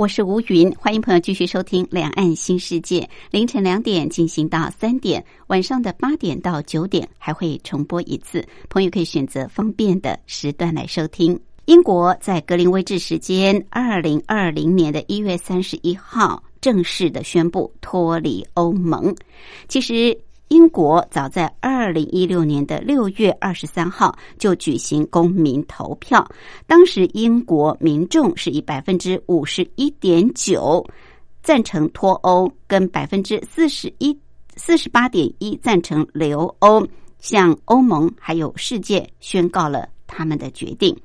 [0.00, 3.00] 我是吴云，欢迎朋友继续收听《两岸新世界》，
[3.30, 11.38] 凌晨两点进行到三点，晚上的八点到九点还会重播一次，朋友可以选择方便的时段来收听。
[11.66, 19.14] 英国在格林威治时间二零二零年的一月三十一号正式的宣布脱离欧盟。
[19.68, 20.18] 其实。
[20.50, 26.28] 英国早在二零一六年的六月二十三号就举行公民投票，
[26.66, 30.84] 当时英国民众是以百分之五十一点九
[31.40, 34.18] 赞成脱欧，跟百分之四十一
[34.56, 36.84] 四十八点一赞成留欧，
[37.20, 40.96] 向欧盟还有世界宣告了他们的决定。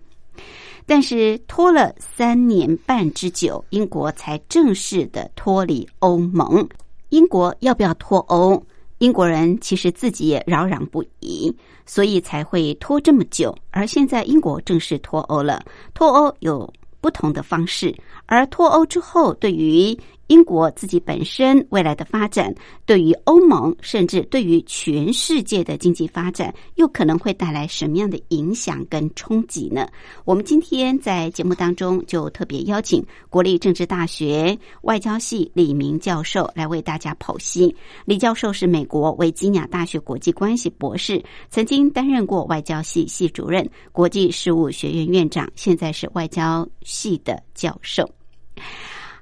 [0.87, 6.67] 但是拖了三年半之久，英国才正式的脱离欧盟。
[7.09, 8.61] 英国要不要脱欧？
[8.99, 11.53] 英国人其实自己也扰攘不已，
[11.85, 13.55] 所以才会拖这么久。
[13.71, 15.61] 而现在英国正式脱欧了，
[15.93, 19.97] 脱欧有不同的方式，而脱欧之后，对于。
[20.27, 22.53] 英国自己本身未来的发展，
[22.85, 29.87] 对于欧盟，甚至对于全世界的经济发展，又可能会带来什么样的影响跟冲击呢？
[30.23, 37.75] 我们今天在节目当中就特别邀请国立政治大学外交系李明教授来为大家剖析。
[38.05, 48.09] 李教授是美国维吉尼亚大学国际关系博士，曾经担任过外交系系主任、国际事务学院院长，现在是外交系的教授。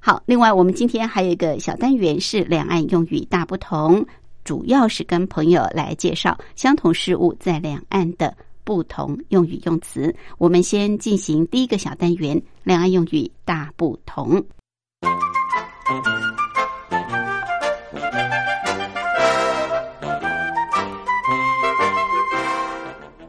[0.06, 4.06] 好，另外我们今天还有一个小单元是两岸用语大不同，
[4.44, 10.14] 主要是跟朋友来介绍相同事物在两岸的不同用语用词。
[10.38, 14.44] 我们先进行第一个小单元：两岸用语大不同。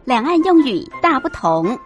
[0.04, 1.78] 两岸用语大不同。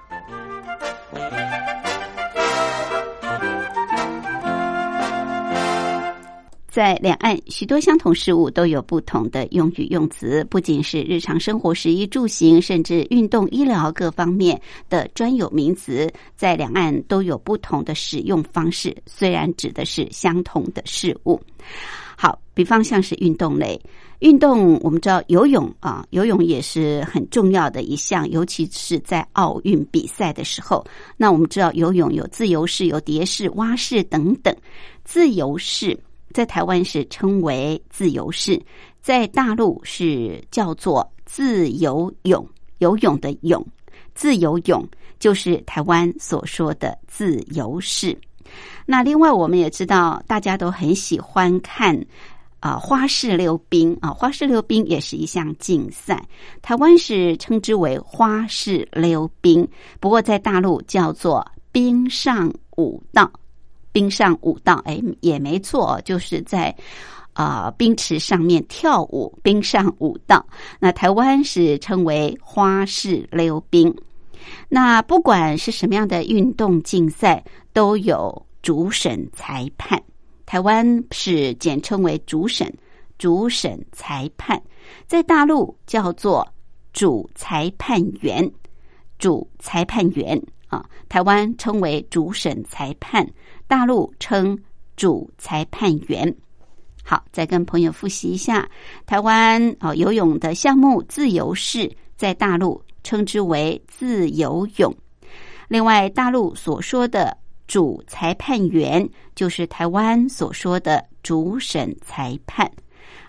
[6.78, 18.96] 在两岸，许多相同事物都有不同的用语用词，不仅是日常生活、食衣住行，甚至运动、医疗各方面的专有名词，在两岸都有不同的使用方式。
[19.06, 21.40] 虽然指的是相同的事物，
[22.16, 23.80] 好，比方像是运动类，
[24.20, 30.86] 运动我们知道游泳啊，游泳也是很重要的一项，尤其是在奥运比赛的时候。
[31.16, 34.56] 那我们知道游泳有自由式、有蝶式、蛙式等等，
[35.02, 35.98] 自由式。
[36.32, 38.60] 在台湾是称为自由式，
[39.00, 42.46] 在大陆是叫做自由泳，
[42.78, 43.66] 游泳的泳，
[44.14, 44.86] 自由泳
[45.18, 48.16] 就是台湾所说的自由式。
[48.86, 51.98] 那另外我们也知道，大家都很喜欢看
[52.60, 56.26] 啊花式溜冰啊，花式溜冰也是一项竞赛，
[56.62, 59.68] 台湾是称之为花式溜冰，
[60.00, 63.30] 不过在大陆叫做冰上舞道。
[63.98, 66.72] 冰上舞道，哎，也没错，就是在
[67.32, 69.36] 啊冰池上面跳舞。
[69.42, 70.46] 冰上舞道，
[70.78, 73.92] 那台湾是称为花式溜冰。
[74.68, 77.42] 那不管是什么样的运动竞赛，
[77.72, 80.00] 都有主审裁判。
[80.46, 82.72] 台湾是简称为主审，
[83.18, 84.62] 主审裁判，
[85.08, 86.46] 在大陆叫做
[86.92, 88.48] 主裁判员，
[89.18, 93.28] 主裁判员啊，台湾称为主审裁判。
[93.68, 94.58] 大陆称
[94.96, 96.34] 主裁判员。
[97.04, 98.68] 好，再跟朋友复习一下，
[99.06, 104.94] 台湾哦游泳的项目自由式，在大陆称之为自由泳。
[105.68, 112.70] 另外，大陆所说的主裁判员，就是台湾所说的主审裁判。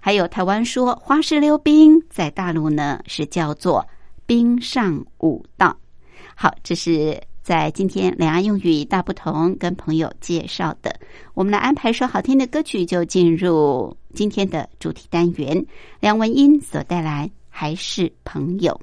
[0.02, 3.86] 还有台湾说花式溜冰，在大陆呢是叫做
[4.25, 5.78] 冰上舞道。
[6.36, 7.22] 好，这是。
[7.50, 10.96] 在今天两岸用语大不同，跟朋友介绍的，
[11.34, 15.66] 我们来安排首好听的歌曲，就进入今天的主题单元。
[16.00, 18.80] 梁文音所带来还是朋友。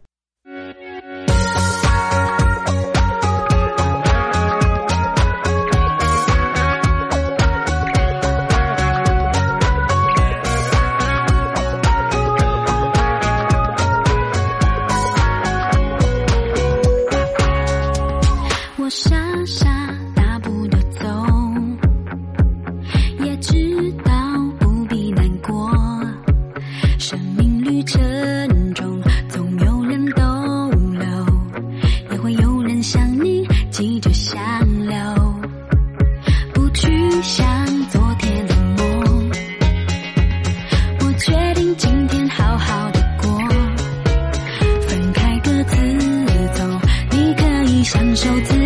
[48.16, 48.65] 手自。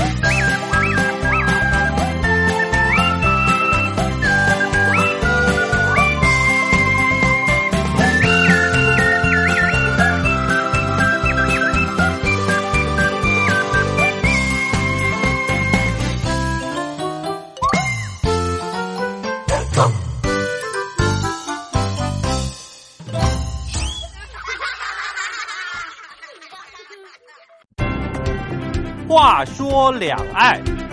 [29.11, 30.90] 话说两岸。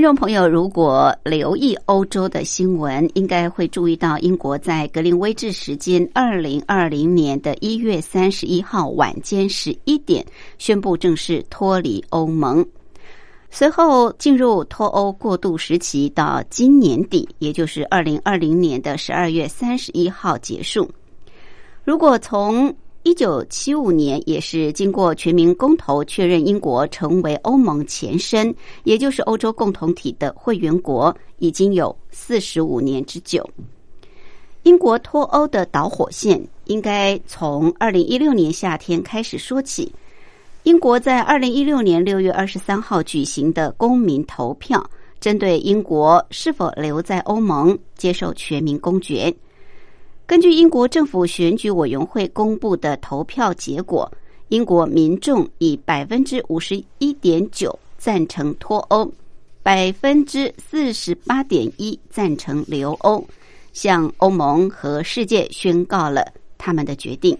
[0.00, 10.24] 听众朋友，如果留意欧洲的新闻，应该会注意到英国在格林威治时间二零二零年的一月三十一号晚间十一点
[10.56, 12.64] 宣布正式脱离欧盟，
[13.50, 20.90] 随后进入脱欧过渡时期，到今年底，也就是二零二零年的十二月三十一号结束。
[21.84, 28.54] 如果从一九七五年也是经过全民公投确认英国成为欧盟前身
[28.84, 33.48] 也就是欧洲共同体的会员国已经有四十五年之久。
[34.64, 39.90] 英国脱欧的导火线应该从二零一六年夏天开始说起。
[40.64, 44.84] 英国在二零一六年六月二十三号举行的公民投票
[45.18, 49.34] 针对英国是否留在欧盟接受全民公决。
[50.30, 54.08] 根据英国政府选举委员会公布的投票结果，
[54.46, 59.12] 英国民众以百分之五十一点九赞成脱欧，
[59.60, 63.26] 百分之四十八点一赞成留欧。
[63.72, 66.24] 向欧盟和世界宣告了
[66.56, 67.36] 他们的决定。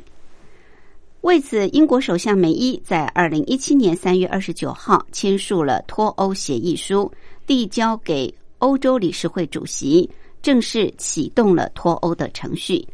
[1.21, 7.09] 为此，英国首相梅伊在二零一七年三月二十九号签署了脱欧协议书，
[7.47, 10.11] 递交给欧洲理事会主席，
[10.43, 12.87] 正式启动了脱欧的程序。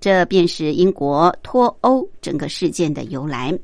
[0.00, 3.58] 这便是英国脱欧整个事件的由来。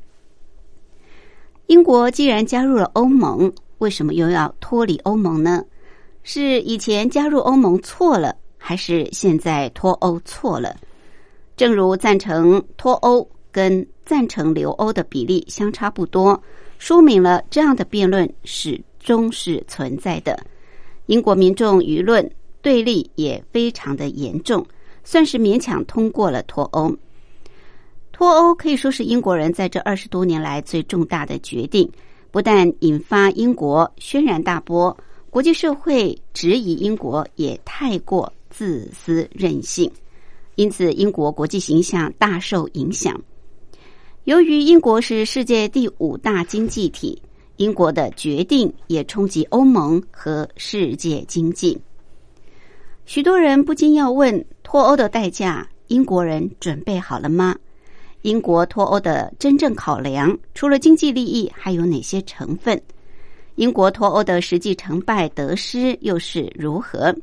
[1.65, 5.65] 英国既然加入了欧盟，为什么又要脱离欧盟呢？
[6.23, 8.35] 是以前加入欧盟错了？
[8.57, 10.75] 还是现在脱欧错了？
[11.55, 16.39] 正如赞成脱欧跟赞成留欧的比例相差不多，
[16.77, 20.39] 说明了这样的辩论始终是存在的。
[21.07, 22.29] 英国民众舆论
[22.67, 24.67] 对立也非常的严重，
[25.01, 26.93] 算是勉强通过了脱欧。
[28.11, 31.89] 脱欧可以说是英国人在这二十多年来最重大的决定，
[32.29, 34.97] 不但引发英国轩然大波，
[35.29, 38.33] 国际社会质疑英国也太过。
[38.49, 39.89] 自私任性，
[40.55, 43.21] 因此英国国际形象大受影响。
[44.25, 47.21] 由于英国是世界第五大经济体，
[47.55, 51.79] 英国的决定也冲击欧盟和世界经济。
[53.07, 57.55] 许多人不禁要问：脱欧的代价，英国人准备好了吗？
[58.23, 62.79] 英国脱欧的真正考量，除了经济利益，还有哪些成分？
[63.55, 67.15] 英国脱欧的实际成败得失又是如何？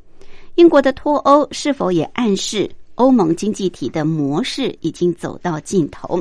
[0.55, 6.19] 英国的脱欧是否也暗示欧盟经济体的模式已经走到尽头？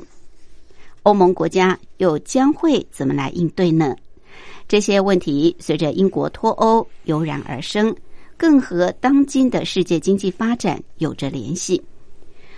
[1.04, 3.96] 欧盟国家又将会怎么来应对呢？
[4.68, 7.96] 这些问题随着英国脱欧油然而生，
[8.44, 11.82] 更和当今的世界经济发展有着联系。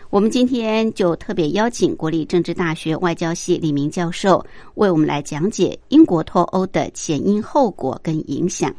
[0.10, 8.74] 我们今天就特别邀请国立政治大学外交系李明教授为我们来讲解英国脱欧的前因后果跟影响。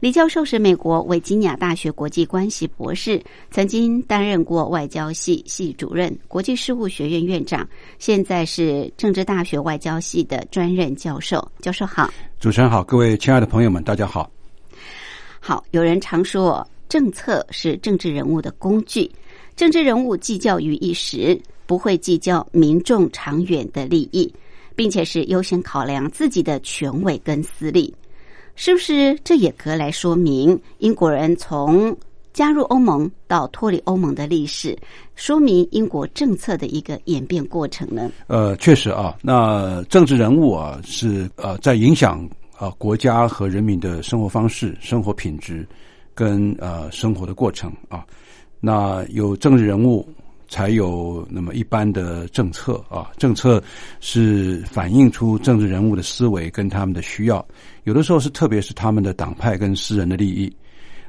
[0.00, 7.64] 李教授是美国维吉尼亚大学国际关系博士，曾经担任过外交系系主任、国际事务学院院长，
[8.00, 11.48] 现在是政治大学外交系的专任教授。
[11.60, 14.28] 教授好，主持人好，各位亲爱的朋友们，大家好。
[15.46, 19.08] 好，有人常说，政策是政治人物的工具，
[19.54, 24.28] 政治人物计较于一时，不会计较民众长远的利益，
[24.74, 27.94] 并且是优先考量自己的权威跟私利。
[28.56, 31.96] 是不是这也可来说明英国人从
[32.32, 34.76] 加入欧盟到脱离欧盟的历史，
[35.14, 38.10] 说明英国政策的一个演变过程呢？
[38.26, 45.66] 呃，确实啊，那政治人物啊是呃在影响啊国家和人民的生活方式、生活品质
[46.14, 48.04] 跟呃生活的过程啊，
[48.60, 50.08] 那有政治人物。
[50.48, 53.60] 才有那么一般的政策啊，政策
[53.98, 57.44] 是反映出政治人物的思维跟他们的需要，
[57.82, 60.56] 有的时候是特别是他们的党派跟私人的利益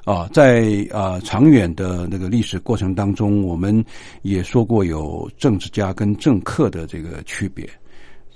[0.06, 3.86] 啊，在啊长远的那个历史过程当中，我们
[4.24, 7.70] 也说过有政治家跟政客的这个区别，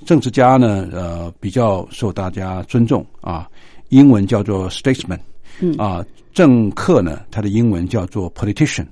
[0.05, 3.47] 政治家呢呃比较受大家尊重啊，
[3.89, 5.19] 英文叫做 statesman，
[5.59, 8.85] 嗯啊，政客呢他的英文叫做 politician。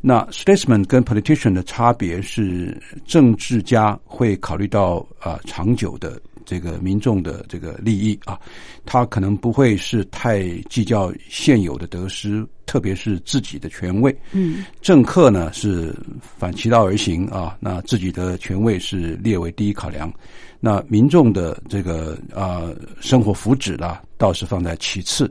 [0.00, 8.38] 那 statesman 跟 politician 的差别是，政治家会考虑到啊长久的这个民众的这个利益啊，
[8.84, 14.16] 他可能不会是太计较现有的得失，特别是自己的权位。
[14.32, 20.12] 嗯，政客呢是反其道而行啊，那自己的权位是列为第一考量，
[20.60, 22.62] 那民众的这个啊
[23.00, 25.30] 生活福祉啦倒是放在其次，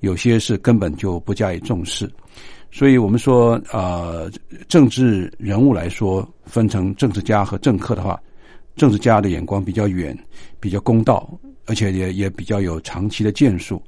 [0.00, 2.10] 有些是根本就不加以重视。
[2.72, 4.30] 所以我们说，呃，
[4.68, 8.16] 政治人物来说，分成政治家和政客的话，
[8.76, 10.16] 政治家的眼光比较远，
[10.58, 11.28] 比较公道，
[11.66, 13.82] 而且也也比较有长期的建树。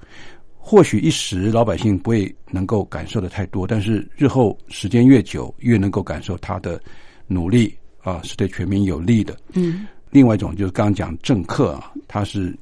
[0.59, 6.81] 或许一时老百姓不会能够感受的太多，但是日后时间越久，越能够感受他的
[7.27, 9.37] 努力啊，是对全民有利的。
[9.55, 9.87] 嗯。
[10.11, 12.57] 另外一种就是刚刚讲政客啊，他是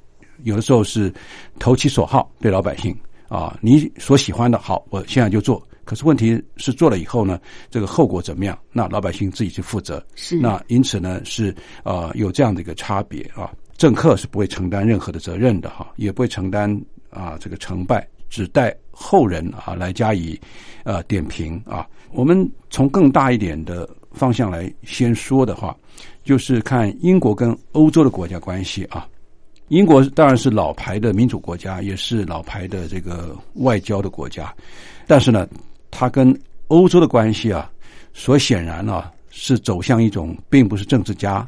[0.44, 1.12] 有的时候是
[1.58, 2.96] 投其所好，对老百姓
[3.28, 5.62] 啊，你所喜欢的好，我现在就做。
[5.90, 8.56] 可是问题是做了以后呢，这个后果怎么样？
[8.70, 10.00] 那老百姓自己去负责。
[10.14, 13.50] 是那因此呢，是呃有这样的一个差别啊。
[13.76, 16.80] 政客是不会承担任何的责任的哈，也不会承担
[17.10, 20.40] 啊这个成败只待后人啊来加以
[20.84, 21.84] 呃点评啊。
[22.12, 25.76] 我们从更大一点的方向来先说的话，
[26.22, 29.08] 就是看英国跟欧洲的国家关系啊。
[29.70, 34.54] 英国当然是老牌的民主国家，也是老牌的这个外交的国家，
[35.04, 35.48] 但是呢，
[35.90, 37.70] 它跟欧洲的关系啊，
[38.12, 41.46] 所显然啊是走向一种并不是政治家，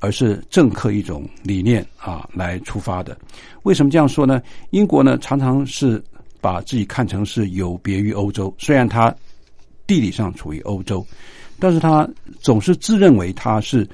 [0.00, 3.16] 而是政客一种理念啊来出发的。
[3.62, 4.42] 为什么这样说呢？
[4.70, 6.02] 英国呢常常是
[6.40, 9.14] 把自己看成是有别于欧洲，虽然它
[9.86, 11.06] 地理上处于欧洲，
[11.58, 12.08] 但是它
[12.40, 13.88] 总是自认为它是。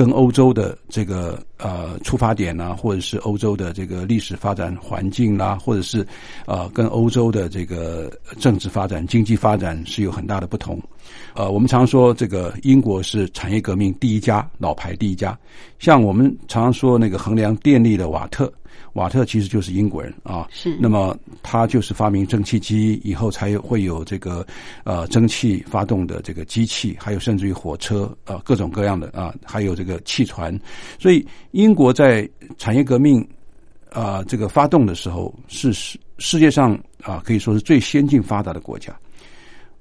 [0.00, 6.06] 跟欧洲的这个呃出发点呢，或者是欧洲的这个历史发展环境啦，或者是
[6.46, 10.80] 呃跟欧洲的这个政治发展、经济发展是有很大的不同。
[11.34, 15.38] 呃，我们常说这个英国是产业革命第一家，老牌第一家。
[15.78, 18.52] 像我们常常说那个衡量电力的瓦特。
[18.94, 20.76] 瓦特其实就是英国人啊，是。
[20.80, 24.44] 那么他就是发明蒸汽机以后，才会有这个
[24.82, 30.58] 呃蒸汽发动的这个机器，还有甚至于火车啊各种各样的啊，还有这个汽船。
[30.98, 33.24] 所以英国在产业革命
[33.92, 38.92] 啊这个发动的时候，是世世界上啊可以说是最先进发达的国家。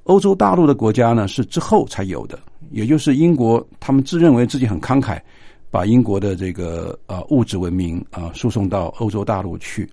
[0.10, 2.40] 欧洲大陆的国家呢是之后才有的，
[2.72, 5.20] 也就是英国他们自认为自己很慷慨。
[5.72, 9.88] 把英国的这个呃物质文明啊输送到欧洲大陆去，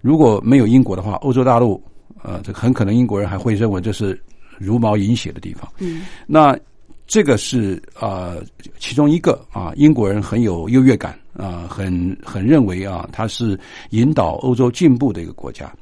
[0.00, 1.80] 如果没有英国的话，欧洲大陆
[2.20, 4.20] 呃这很可能英国人还会认为这是
[4.58, 5.70] 茹毛饮血的地方。
[5.78, 6.58] 嗯，那
[7.06, 8.34] 这个是啊
[8.80, 13.56] 其中一个啊英国人很有优越感啊，很很认为啊他是
[13.90, 15.72] 引导欧洲进步的一个国家。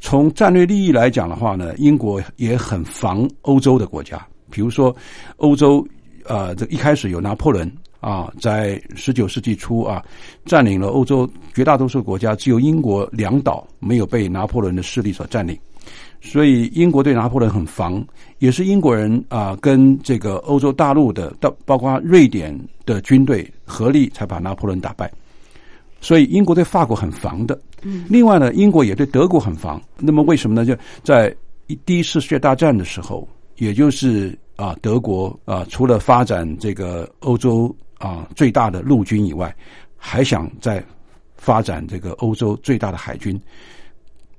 [0.00, 4.94] 从战略利益来讲的话呢，英国也很防欧洲的国家，比如说
[5.36, 5.86] 欧洲
[6.24, 7.70] 呃这一开始有拿破仑。
[7.98, 10.04] 啊，在十九世纪初啊，
[10.44, 15.58] 占领了欧洲绝大多数国家，只有英国两岛没有被拿破仑的势力所占领，
[16.20, 18.06] 所以英国对拿破仑很防，
[18.38, 25.10] 也是英国人啊跟这个欧洲大陆的到包括瑞典的军队合力才把拿破仑打败，
[26.06, 27.58] 所以英国对法国很防的。
[27.82, 29.82] 嗯，另外呢，英国也对德国很防。
[29.98, 30.64] 那么为什么呢？
[30.64, 31.34] 就在
[31.84, 37.74] 第一次世界大战的时候，也就是啊，德国啊，除了发展这个欧洲。
[37.98, 39.56] 啊，最大的陆军以外，
[39.96, 40.84] 还想再
[41.38, 43.40] 发展这个欧洲最大的海军。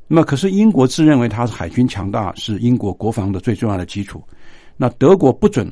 [0.07, 4.21] 那么，可是英国自认为它是海军强大，是英国国防的最重要的基础。
[4.77, 5.67] 那德国不准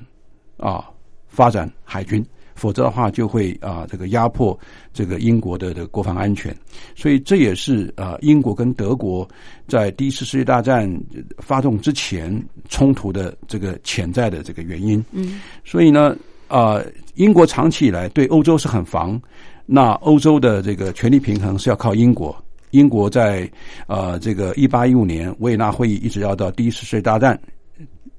[0.58, 0.90] 啊
[1.28, 2.26] 发展海军，
[2.56, 4.58] 否则的话就会啊这个压迫
[4.92, 6.56] 这个英国的的国防安全。
[6.96, 9.28] 所以这也是啊英国跟德国
[9.68, 10.92] 在第一次世界大战
[11.38, 15.04] 发动之前冲突的这个潜在的这个原因。
[15.12, 16.16] 嗯，所以呢。
[16.48, 16.80] 啊，
[17.16, 19.20] 英国长期以来对欧洲是很防，
[19.66, 22.38] 那欧洲的这个权力平衡是要靠英国。
[22.70, 23.50] 英国在
[23.88, 27.38] 呃这个一八一五年维也纳会议，一直要到第一次世界大战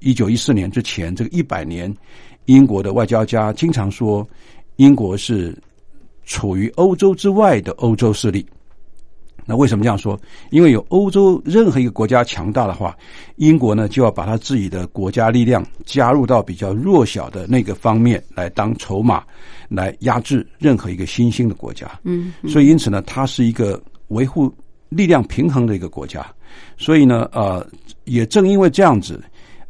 [0.00, 1.94] 一九一四年之前，这个一百年，
[2.46, 4.26] 英国的外交家经常说，
[4.76, 5.56] 英国是
[6.24, 8.44] 处于欧洲之外的欧洲势力。
[9.48, 10.18] 那为什么这样说？
[10.50, 12.96] 因为有欧洲任何一个国家强大的话，
[13.36, 19.22] 英国呢就要把他自己的国家力量加入到比较弱小的那个方面来当筹码，
[19.68, 21.88] 来压制任何一个新兴的国家。
[22.02, 24.52] 嗯，所以因此呢，它是一个维护
[24.88, 26.26] 力量平衡的一个国家。
[26.76, 27.64] 所以呢，呃，
[28.02, 29.22] 也正因为这样子，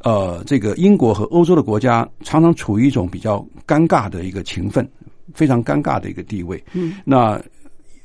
[0.06, 4.88] 呃，这个英国和欧洲的国家常常处于一种比较尴尬的一个情分，
[5.34, 6.62] 非常尴尬的一个地位。
[6.74, 7.42] 嗯，那。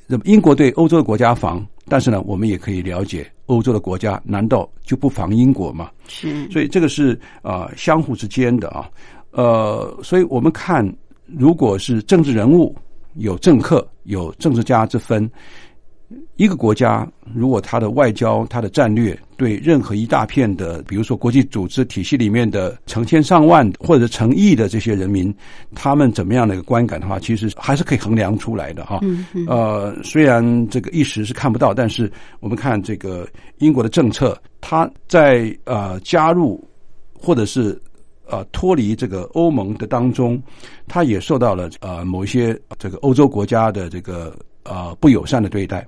[0.08, 5.90] 那么英国对欧洲的国家防，但是呢，我们也可以了解，欧洲的国家难道就不防英国吗？
[6.06, 8.90] 是，所以这个是啊相互之间的啊，
[9.32, 10.86] 呃，所以我们看，
[11.28, 12.76] 如果是政治人物
[13.14, 15.32] 有政客有政治家之分。
[16.42, 25.32] 一个国家如果它的外交、它的战略对任何一大片的，比如说国际组织体系里面的成千上万或者成亿的这些人民，
[25.76, 29.00] 他们怎么样的一个观感的话，其实还是可以衡量出来的哈。
[29.48, 33.28] 呃，虽然这个一时是看不到，但是我们看这个
[33.60, 36.68] 英国的政策，它在呃加入
[37.14, 37.80] 或者是
[38.28, 40.42] 呃脱离这个欧盟的当中，
[40.88, 44.36] 它也受到了呃某一些这个欧洲国家的这个。
[44.64, 45.84] 呃，不友善的对待，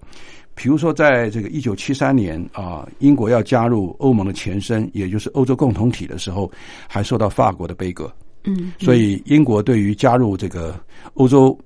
[0.55, 6.49] 比如说，在这个一九七三年啊，英国要加入欧盟的前身，也就是欧洲共同体的时候，
[6.87, 8.11] 还受到法国的悲歌。
[8.43, 10.79] 嗯，所以英国对于加入这个
[11.15, 11.57] 欧洲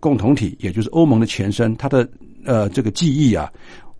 [0.00, 2.06] 共同体，也就是欧盟的前身，它的
[2.44, 3.50] 呃这个记忆啊，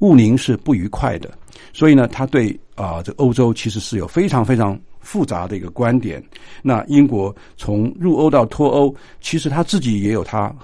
[0.00, 1.30] 毋宁是不愉快的。
[1.72, 6.22] 所以呢，他对啊这欧洲其实是有非常非常复杂的一个观点。
[6.62, 10.54] 那英国从入欧到脱欧，其实他自己也有他。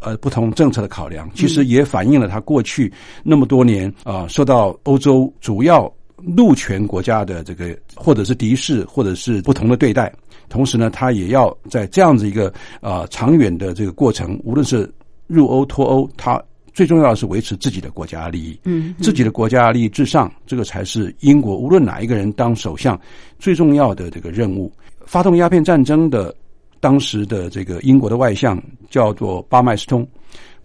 [0.00, 10.12] 呃不同政策的考量，其实也反映了他过去那么多年啊、受到欧洲主要陆权国家的这个或者是敌视，或者是不同的对待。
[10.48, 14.92] 同时呢，他也要在这样子一个啊、长远的这个过程，无论是
[15.26, 18.58] 入欧脱欧，他最重要的是维持自己的国家利益。
[18.64, 22.98] 嗯，自己的国家利益至上，这个才是英国无论哪一个人当首相
[23.38, 24.72] 最重要的这个任务。
[25.06, 26.34] 发动鸦片战争的
[26.80, 30.06] 当时的这个英国的外相叫做巴麦斯通，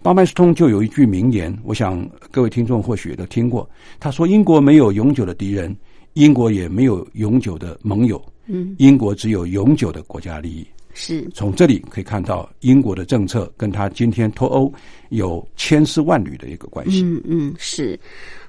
[0.01, 3.69] 巴麦斯通就有一句名言，我想各位听众或许也都听过。
[3.99, 5.75] 他说：“英国没有永久的敌人，
[6.13, 10.65] 英国也没有永久的盟友，嗯，英国只有永久的国家利益。”
[10.97, 14.73] 是从这里可以看到，英国的政策跟他今天脱欧
[15.09, 17.03] 有千丝万缕的一个关系。
[17.03, 17.99] 嗯嗯是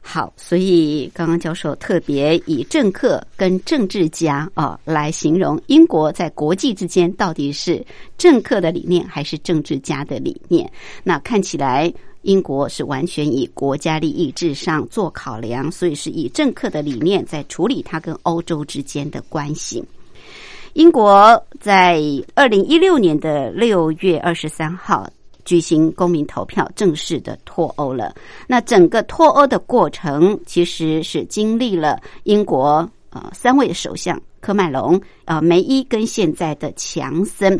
[0.08, 7.84] 好，所以刚刚教授特别以政客跟政治家啊来形容英国在国际之间到底是
[8.16, 10.70] 政客的理念还是政治家的理念？
[11.02, 11.92] 那看起来。
[12.22, 19.84] 英国是完全以国家利益至上做考量，所以是以政客的理念在处理它跟欧洲之间的关系。
[20.72, 22.02] 英国在
[22.34, 25.08] 二零一六年的六月二十三号
[25.46, 28.14] 举行公民投票，正式的脱欧了。
[28.46, 37.58] 那整个脱欧的过程，其实是经历了英国呃三位首相科麦隆、呃梅伊跟现在的强森。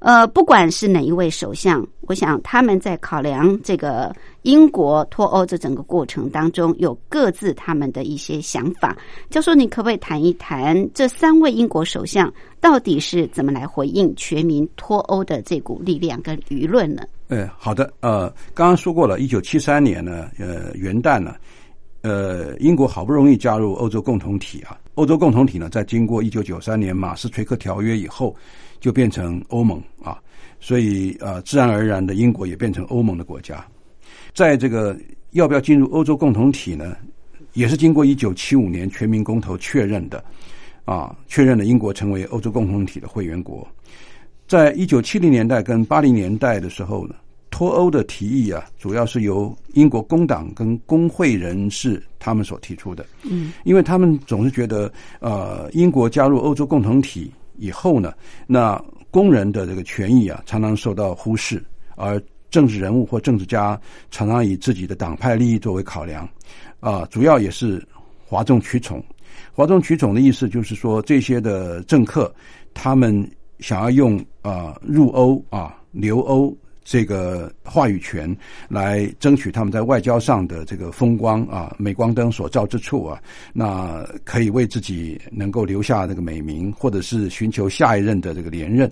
[0.00, 8.96] 呃，不管是哪一位首相，我想他们在考量这个英国脱欧这整个过程当中，有各自他们的一些想法。
[9.28, 17.02] 教授，你可不可以谈一谈这三位英国首相到底是怎么来回应全民脱欧的这股力量跟舆论呢？
[17.26, 21.34] 呃，好的，呃，刚刚说过了，一九七三年呢，呃，元旦呢，
[22.02, 28.34] 呃，英国好不容易加入欧洲共同体啊，欧洲共同体呢，在经过一九九三年马斯垂克条约以后，
[28.80, 30.18] 就变成欧盟啊，
[30.60, 33.64] 所以啊，自然而然的，英国也变成欧盟的国家。
[34.34, 34.96] 在这个
[35.32, 36.96] 要不要进入欧洲共同体呢，
[37.54, 40.22] 也是经过一九七五年全民公投确认的，
[40.84, 43.66] 啊，确认了英国成为欧洲共同体的会员国。
[44.46, 47.14] 在一九七零年代跟八零年代的时候呢，
[47.50, 53.04] 脱欧的提议啊，主要是由英国工党跟工会人士他们所提出的。
[53.24, 58.14] 嗯，因为他们总是觉得，呃，英国加入欧洲共同体以后呢，
[58.46, 61.62] 那工人的这个权益啊，常常受到忽视，
[61.96, 63.78] 而政治人物或政治家
[64.10, 66.28] 常常以自己的党派利益作为考量，
[66.80, 67.86] 啊、主要也是
[68.26, 69.04] 哗众取宠。
[69.52, 72.32] 哗众取宠的意思就是说，这些的政客
[72.72, 76.56] 他们想要用啊、入欧啊留欧
[76.90, 78.34] 这个话语权
[78.66, 83.20] 来争取他们在外交上的这个风光啊镁光灯所照之处啊，
[83.52, 88.90] 那可以为自己能够留下这个美名，或者是寻求下一任的这个连任。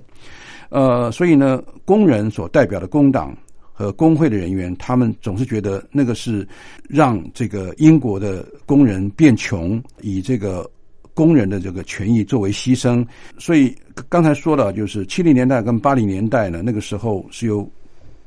[0.69, 3.35] 呃，所以呢，工人所代表的工党
[3.73, 6.47] 和工会的人员，他们总是觉得那个是
[6.87, 10.71] 让这个英国的工人变穷，以这个
[11.15, 13.03] 工人的这个权益作为牺牲。
[13.39, 13.75] 所以
[14.11, 17.67] 刚才说了，就是七零年代跟八零年代呢，那个时候是由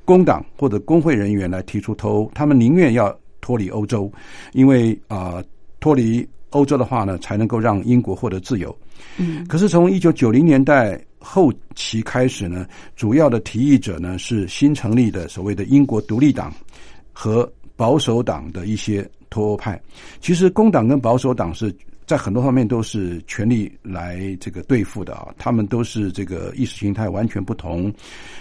[0.10, 4.12] 工党或者工会人员来提出脱欧，他们宁愿要脱离欧洲，
[4.54, 5.40] 因为啊、
[5.80, 8.76] 脱离欧洲的话呢，才能够让英国获得自由。
[9.18, 16.52] 嗯，可是从一九九零年代后期开始呢，主要的提议者呢是新成立的所谓的英国独立党
[17.14, 19.80] 和保守党的一些脱欧派。
[20.20, 21.72] 其实工党跟保守党是
[22.10, 27.94] 在很多方面都是全力来这个对付的啊，他们都是这个意识形态完全不同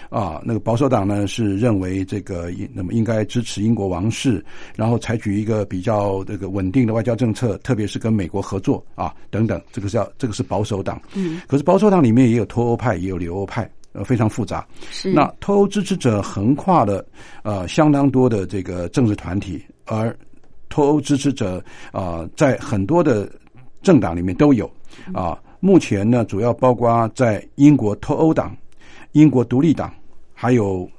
[0.09, 0.41] 啊。
[0.43, 4.43] 那个保守党呢是认为这个那么应该支持英国王室，
[4.75, 10.99] 然后采取一个比较这个稳定的外交政策，特别是跟美国合作啊等等，这个是要这个是保守党。
[11.13, 13.69] 嗯，可是保守党里面也有脱欧派，也有留欧派。
[13.91, 14.67] 呃，非常复杂。
[14.91, 17.05] 是那脱欧支持者横跨了
[17.43, 20.15] 呃相当多的这个政治团体，而
[20.69, 21.57] 脱欧支持者
[21.91, 23.27] 啊、呃在很多的
[23.81, 24.69] 政党里面都有
[25.13, 28.55] 啊、目前呢，主要包括在英国脱欧党、
[29.13, 29.93] 英国独立党，
[30.33, 30.89] 还有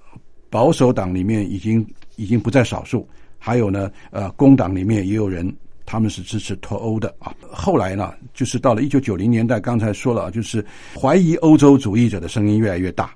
[0.48, 3.06] 保守党里面已经已经不在少数，
[3.38, 7.34] 还有呢，呃，工党里面也有人他们是支持脱欧的啊。
[7.50, 10.64] 后来呢，就是到了一九九零年代，刚才说了，就是
[10.98, 13.14] 怀疑欧洲主义者的声音越来越大。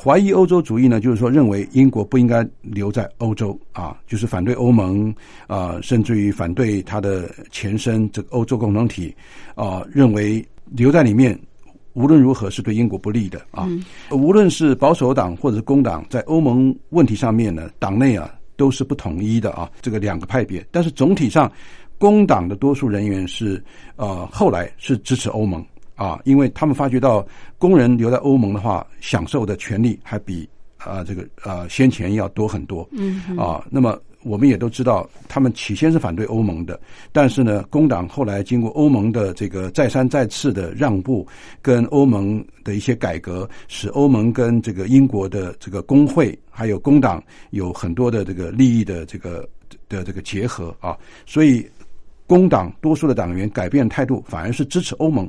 [0.00, 5.12] 怀疑欧洲主义呢，就是说认为英国不应该留在欧洲啊，就是反对欧盟
[5.48, 9.12] 啊，甚至于反对它的前身这个欧洲共同体
[9.56, 11.36] 啊，认为留在里面
[11.94, 13.68] 无论如何是对英国不利的啊。
[14.12, 20.64] 无论是保守党或者是工党，在欧盟问题上面呢，党内啊都是不统一的啊，这个两个派别。
[20.70, 21.50] 但是总体上，
[21.98, 23.60] 工党的多数人员是
[23.96, 25.64] 呃后来是支持欧盟
[25.98, 27.26] 啊，因为他们发觉到
[27.58, 32.88] 工人留在欧盟的话，享受的权利还比啊这个啊先前要多很多。
[32.92, 36.78] 嗯啊，那么我们也都知道，他们起先是反对欧盟的，
[37.10, 41.26] 但是呢，工党后来经过欧盟的这个再三再次的让步，
[41.60, 49.48] 跟欧盟的一些改革，使欧盟跟这个英国的这个工会还有工党有很多的这个利益的这个
[49.88, 51.68] 的这个结合啊，所以。
[52.28, 55.26] 工党多数的党员改变态度，反而是支持欧盟，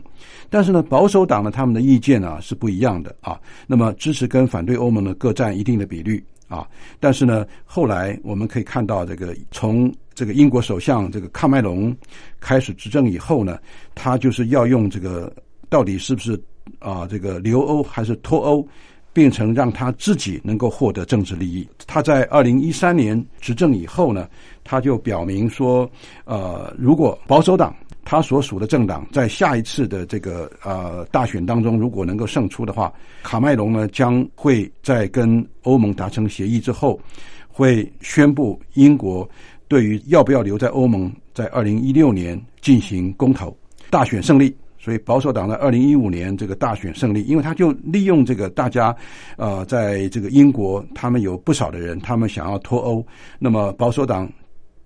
[0.50, 3.40] 但是呢，保守党呢，他们的意见啊是不一样的啊。
[3.66, 6.68] 那么支持跟反对欧盟呢各占一定的比率啊。
[7.00, 11.96] 但是呢，后来我们可以看到，这个从这个英国首相这个喀麦隆
[12.42, 13.58] 开始执政以后呢，
[13.96, 15.34] 他就是要用这个
[15.70, 16.38] 到底是不是
[16.80, 18.68] 啊这个留欧还是脱欧，
[19.14, 21.66] 变成让他自己能够获得政治利益。
[21.88, 24.28] 他在二零一三年执政以后呢。
[24.70, 25.90] 他就表明说，
[26.26, 37.00] 呃，如果保守党他所属的政党在下一次的这个呃大选当中如果能够胜出的话，卡麦隆呢将会在跟欧盟达成协议之后，
[37.48, 39.28] 会宣布英国
[39.68, 43.58] 对于要不要留在欧盟，在二零一六年进行公投，
[43.90, 44.56] 大选胜利。
[44.78, 48.96] 所以保守党在二零一五年这个大选胜利，因为他就利用这个大家，
[49.36, 53.04] 呃，在这个英国他们有不少的人，他们想要脱欧，
[53.40, 54.32] 那么保守党。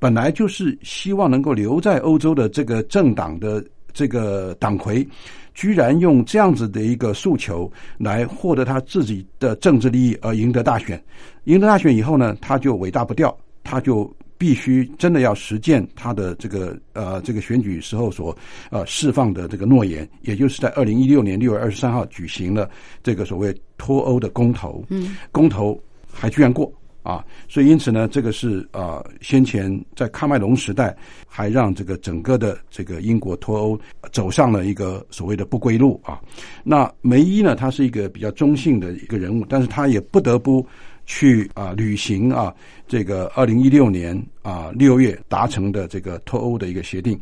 [0.03, 3.63] 本来就是希望能够留在欧洲的这个政党的
[3.93, 5.07] 这个党魁，
[5.53, 11.01] 居然用这样子的一个诉求来获得他自己的政治利益而赢得大选。
[11.45, 18.37] 赢得大选以后呢，他就伟大不掉，他就必须真的要实践他的这个呃这个选举时候所
[18.71, 22.69] 呃释放的这个诺言，也就是在二零一六年六月二十三号举行了
[23.01, 24.83] 这个所谓脱欧的公投。
[24.89, 26.69] 嗯，公投还居然过。
[27.03, 30.95] 啊，所以因此呢，这个是啊，先前在喀麦隆时代，
[31.27, 33.79] 还让这个整个的这个英国脱欧
[34.11, 36.19] 走上了一个所谓的不归路啊。
[36.63, 40.65] 那梅伊呢，他是一个比较中性的一个人物，但是他也不得不
[41.05, 42.53] 去啊履行啊
[42.87, 47.19] 这个二零一六年啊六月达成的这个脱欧的一个协定。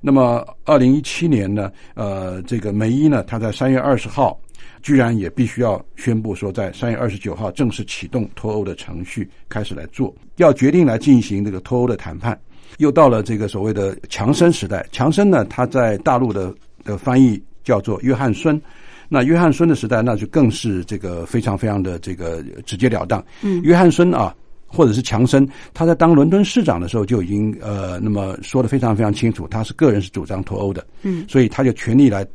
[0.00, 4.36] 那么二零一七年呢，呃，这个梅伊呢，他在三月二十号。
[4.82, 12.38] 居然也必须要宣布说，在三月二十九号正式启动脱欧的程序，开始来做，要决定来进行这个脱欧的谈判。
[12.78, 18.60] 又到了这个所谓的强生时代，强生呢，他在大陆的的翻译叫做约翰孙。
[19.08, 23.22] 那约翰孙的时代，那就更是这个非常非常的这个直截了当。
[23.42, 24.34] 嗯，约翰孙啊，
[24.66, 30.86] 或者是强生，他在当伦敦市长的时候就已经呃，那么说的非常非常清楚，他是个人是主张脱欧的。
[31.02, 32.26] 嗯，所以他就全力来。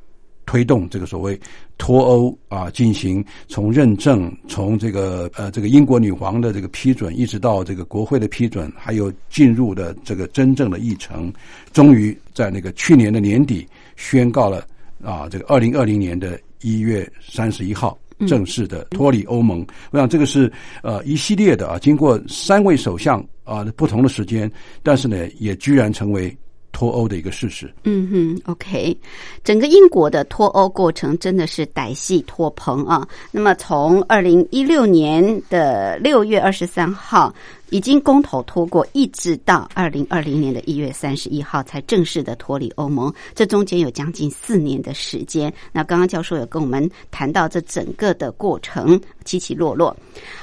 [0.46, 1.40] 推动这个所谓
[1.78, 11.34] 脱欧啊，进行从认证，从这个呃这个英国女皇的这个批准，一直到这个国会的批准，还有进入的这个真正的议程，
[11.74, 14.66] 终于在那个去年的年底宣告了
[15.04, 19.66] 啊，这个二零二零年的一月三十一号正式的脱离欧盟。
[19.92, 20.52] 我想这个是
[20.84, 24.50] 呃一系列的啊，经过三位首相啊不同的时间，
[24.84, 26.36] 但是呢，也居然成为。
[26.76, 27.74] 脱欧的一个事实。
[27.86, 28.98] 嗯哼，OK，
[29.46, 33.08] 整个英国的脱欧过程真的是歹戏拖棚啊。
[33.32, 37.34] 那么从二零一六年的六月二十三号。
[37.70, 45.52] 已经公投拖过，一直到二零二零年的一月三十一号才正式的脱离欧盟，这中间有将近四年的时间。
[45.72, 49.96] 那刚刚教授有跟我们谈到这整个的过程起起落落。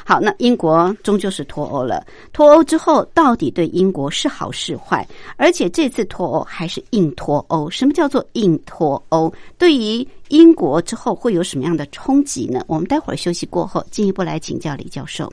[0.05, 2.05] 好，那英国终究是脱欧了。
[2.33, 5.07] 脱欧之后，到底对英国是好是坏？
[5.37, 7.71] 而且这次脱欧还是硬脱欧？
[7.71, 9.33] 什么叫做硬脱欧？
[9.57, 12.65] 对于英国之后会有什么样的冲击呢？
[12.67, 15.33] 我们待会儿休息过后进一步来请教李教授。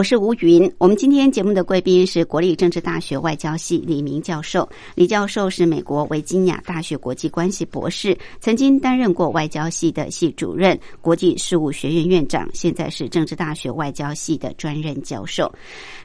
[0.00, 0.72] 我是吴云。
[0.78, 4.66] 我们今天节目的贵宾是国立政治大学外交系李明教授。
[4.94, 15.52] 李教授是美国维吉尼亚大学国际关系博士，曾经担任过外交系的系主任、国际事务学院院长，现在是政治大学外交系的专任教授。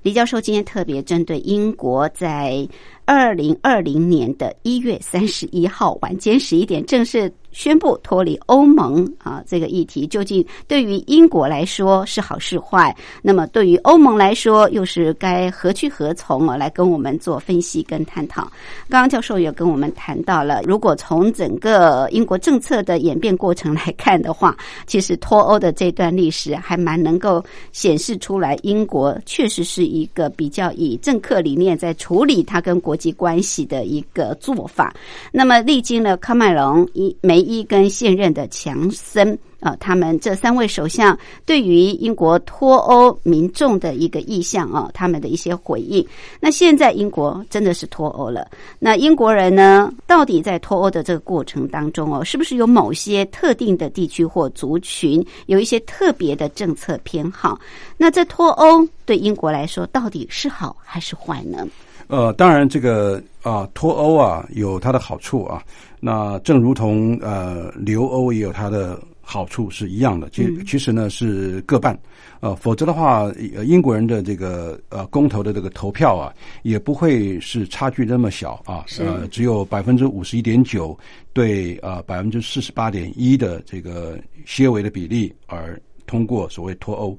[0.02, 2.68] 李教授今天特别针对英国在
[3.06, 7.32] 二零二零年的一月三十一号晚间十一点正式。
[7.56, 12.94] 宣布脱离欧盟啊，这个议题究竟对于英国来说是好是坏？
[13.22, 16.58] 那么对于欧盟来说又是该何去何从啊？
[16.58, 18.42] 来跟我们做分析跟探讨。
[18.90, 27.42] 刚刚教授也跟我们谈到了，如果从整个英国政策的演变过程来看的话，其实脱欧的这段历史还蛮能够
[27.72, 34.94] 显示出来，英国确实是一个比较以政客理念在处理它跟国际关系的一个做法。
[35.32, 37.45] 那么历经了康麦隆一梅。
[37.46, 46.06] 一跟现任的强森啊，他们这三位首相对于英国脱欧民众的一个意向啊，他们的一些回应。
[46.40, 48.48] 那现在英国真的是脱欧了，
[48.80, 57.60] 那英国人呢，到底在脱欧的这个过程当中哦，是不是有某些特定的地区或族群有一些特别的政策偏好？
[57.98, 61.68] 那这脱欧对英国来说到底是好还是坏呢？
[62.08, 65.64] 呃，当然这个啊，脱欧啊有它的好处啊。
[66.00, 71.98] 那正如同呃留欧也有它的好处是一样的，其其实呢是各半，
[72.42, 73.26] 呃，否则的话，
[73.66, 80.96] 英国人的这个呃公投的这个投票啊，也不会是差距那么小啊，呃，只有百分之五十一点九
[81.34, 87.18] 对呃百分之四十八点一的这个些微的比例而通过所谓脱欧。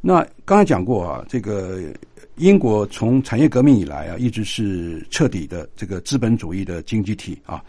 [0.00, 1.80] 那刚才讲过啊，这个
[2.36, 7.62] 英国从产业革命以来啊，一直是彻底的这个资本主义的经济体啊。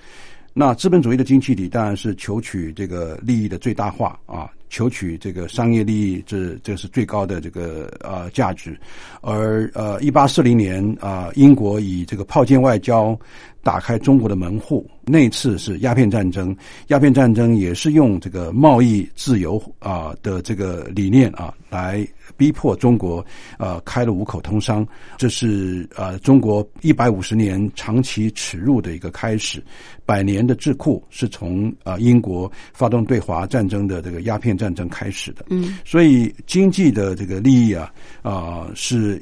[0.54, 8.78] 那资本主义的经济体当然是求取这个利益的最大化啊，求取这个商业利益，这这是最高的这个呃价值。
[9.22, 13.20] 而呃，一八四零年啊，英国以这个炮舰外交
[13.64, 16.56] 打开中国的门户，那次是鸦片战争，
[16.88, 22.06] 鸦片战争也是用这个贸易自由啊的这个理念啊来。
[22.38, 23.24] 逼迫中国，
[23.60, 24.88] 呃，开了五口通商，
[25.18, 29.62] 这是呃中国一百五十年长期耻辱的一个开始。
[30.06, 35.46] 百年的智库是从呃英国发动对华战争的这个鸦片战争开始的。
[35.50, 37.92] 嗯，所以经济的这个利益啊，
[38.22, 39.22] 啊是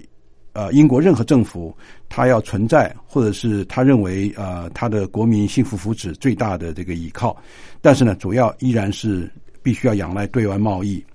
[0.54, 1.76] 呃英国任何政府
[2.10, 7.36] 他要存在，或者是他认为呃他的国民幸福福祉最大的这个依靠。
[7.82, 9.32] 但是呢，主要依然是。
[9.64, 11.06] 必须要仰赖对外贸易。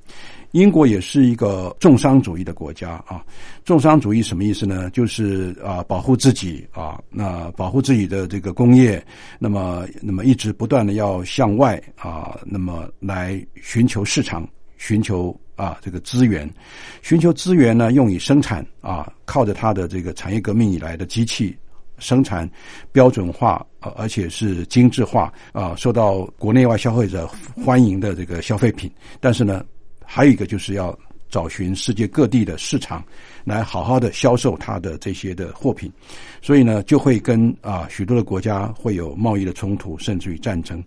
[0.53, 3.21] 英国也是一个重商主义的国家啊，
[3.65, 4.89] 重商主义什么意思呢？
[4.91, 9.05] 就是啊，保护自己啊，那保护自己的这个工业，
[9.41, 16.49] 那么那么一直不断的要向外啊，那么来寻求市场，寻求啊这个资源，
[17.03, 21.57] 寻求资源呢，用以生产啊，靠着它的这个产业革命以来的机器
[21.99, 22.49] 生产
[22.93, 27.29] 标准化，呃，而且是精致化啊，受到国内外消费者
[27.65, 28.89] 欢迎的这个消费品，
[29.19, 29.65] 但是呢。
[30.09, 30.97] 还有一个就是要
[31.29, 33.05] 找寻世界各地的市场，
[33.45, 35.91] 来好好的销售它的这些的货品，
[36.41, 40.83] 所以呢，就会跟啊许多的国家会有贸易的冲突，甚至于战争。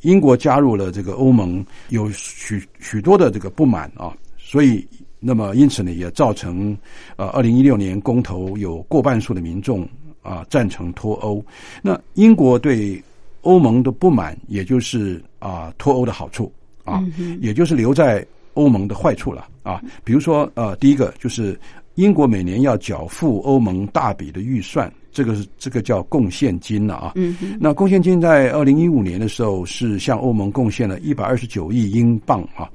[0.00, 4.86] 英国加入了这个欧盟，有许许多的这个不满啊，所以
[5.20, 6.76] 那么因此呢，也造成
[7.16, 9.88] 呃二零一六年公投有过半数的民众
[10.22, 11.44] 啊赞成脱欧。
[11.82, 13.02] 那英国对
[13.42, 16.52] 欧盟的不满，也就是啊脱欧的好处
[16.84, 17.02] 啊，
[17.40, 18.26] 也就是留在。
[18.56, 21.58] 欧盟的坏处了啊，比如说呃，第一个就是
[21.94, 27.12] 英国每年要缴付欧盟大笔的预算，这个是这个叫贡献金了啊。
[27.14, 32.68] 嗯那贡献金在二零一五年的时候是向欧盟贡献了一百二十九亿英镑啊，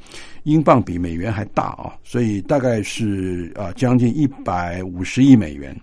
[0.43, 5.75] 英镑比美元还大啊，所以大概是啊将近一百五十亿美元。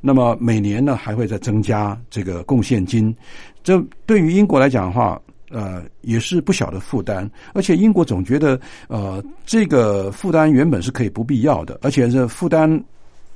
[0.00, 3.14] 那么每年呢还会再增加这个贡献金，
[3.62, 5.20] 这对于英国来讲的话。
[5.50, 12.82] 呃，也是不小的负担，而且英国总觉得，呃，这个负担原本是可以不必要的，而且这负担，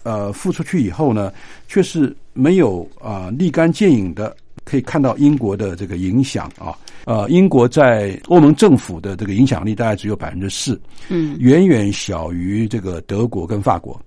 [0.02, 1.32] 呃，付出去以后呢，
[1.68, 4.34] 却是没有啊立竿见影的，
[4.64, 10.80] 可以看到英国的这个影响啊，呃，英国在欧盟政府的这个影响力大概只有百分之四，
[11.11, 14.00] 嗯，远远小于这个德国跟法国，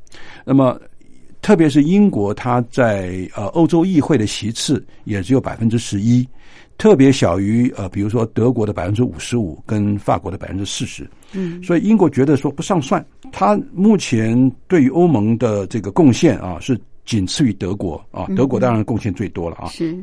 [0.43, 0.77] 那么
[1.41, 6.27] 特别是英国，它在呃欧洲议会的席次也只有百分之十一。
[6.77, 11.09] 特别小于呃，比如说德国的百分之五十五，跟法国的百分之四十。
[11.31, 13.03] 嗯，所以英国觉得说不上算。
[13.31, 19.67] 它目前对于欧盟的这个贡献啊，是仅次于德国啊，德国当然贡献最多了啊。
[19.67, 19.97] 是。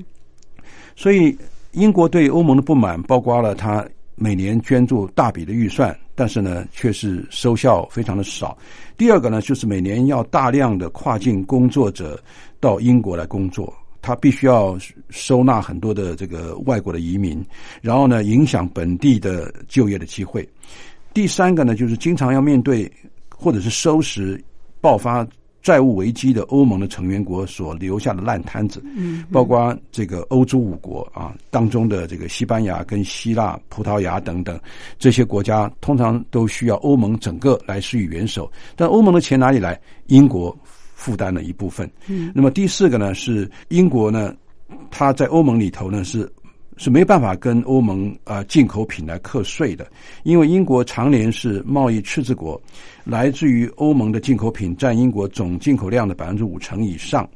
[0.97, 1.37] 所以
[1.73, 8.57] 英国对欧盟的不满，包括了它每年捐助大笔的预算，但是呢，却是收效非常的少。
[8.97, 12.21] 第二个呢，就是每年要大量的跨境工作者
[12.59, 13.73] 到英国来工作。
[14.03, 14.79] 他必须要
[15.11, 17.45] 收纳很多的这个外国的移民，
[17.83, 20.49] 然后呢，影响本地的就业的机会。
[21.13, 22.91] 第三个呢，就是经常要面对
[23.29, 24.43] 或者是收拾
[24.81, 25.27] 爆发
[25.63, 34.59] 债务危机的欧盟的成员国所留下的烂摊子，嗯，包括这个欧洲五国啊当中的这个西班牙跟希腊、葡萄牙等等
[34.99, 38.51] 这些国家，通常都需要欧盟整个来施以援手。
[38.75, 39.79] 但欧盟的钱哪里来？
[40.07, 40.57] 英国。
[41.01, 41.91] 负担了一部分。
[42.09, 44.35] 嗯，那么第四个呢是英国呢，
[44.91, 46.31] 它在欧盟里头呢是
[46.77, 49.91] 是没办法跟欧盟啊进口品来课税的，
[50.25, 52.61] 因为英国常年是贸易赤字国，
[53.03, 57.27] 来自于欧盟的进口品占英国总进口量的百分之五成以上。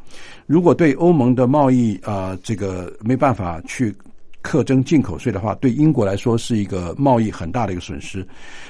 [0.46, 3.94] 如果对欧盟的贸易啊这个没办法去
[4.42, 8.26] 课征进口税的话，对英国来说是一个贸易很大的一个损失，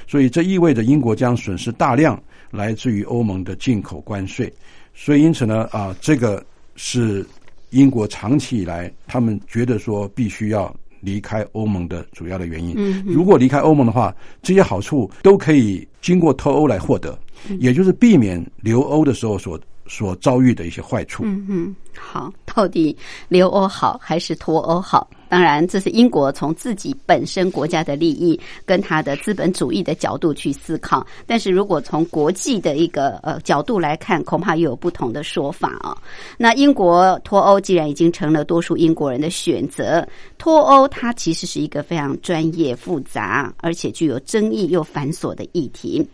[0.07, 2.17] 所以这意味着英国将损失大量
[2.49, 4.51] 来自于欧盟的进口关税。
[4.95, 6.43] 所以，因此呢，啊，这个
[6.75, 7.25] 是
[7.71, 12.73] 英国长期以来他们觉得说必须要离开欧盟的主要的原因。
[12.77, 17.17] 嗯，如果离开欧盟的话，这些好处都可以经过脱欧来获得，
[17.59, 21.23] 也就是避免留欧的时候所所遭遇的一些坏处。
[21.25, 22.95] 嗯嗯，好，到底
[23.27, 25.09] 留欧好还是脱欧好？
[25.27, 31.05] 当然，这是英国从自己本身国家的利益跟他的资本主义的角度去思考。
[31.25, 35.97] 但是如果从国际的一个呃角度来看，恐怕又有不同的说法啊。
[36.37, 40.07] 那英国脱欧既然已经成了多数英国人的选择，
[40.37, 46.07] 脱欧它其实是一个非常专业、复杂，而且具有争议又繁琐的议题。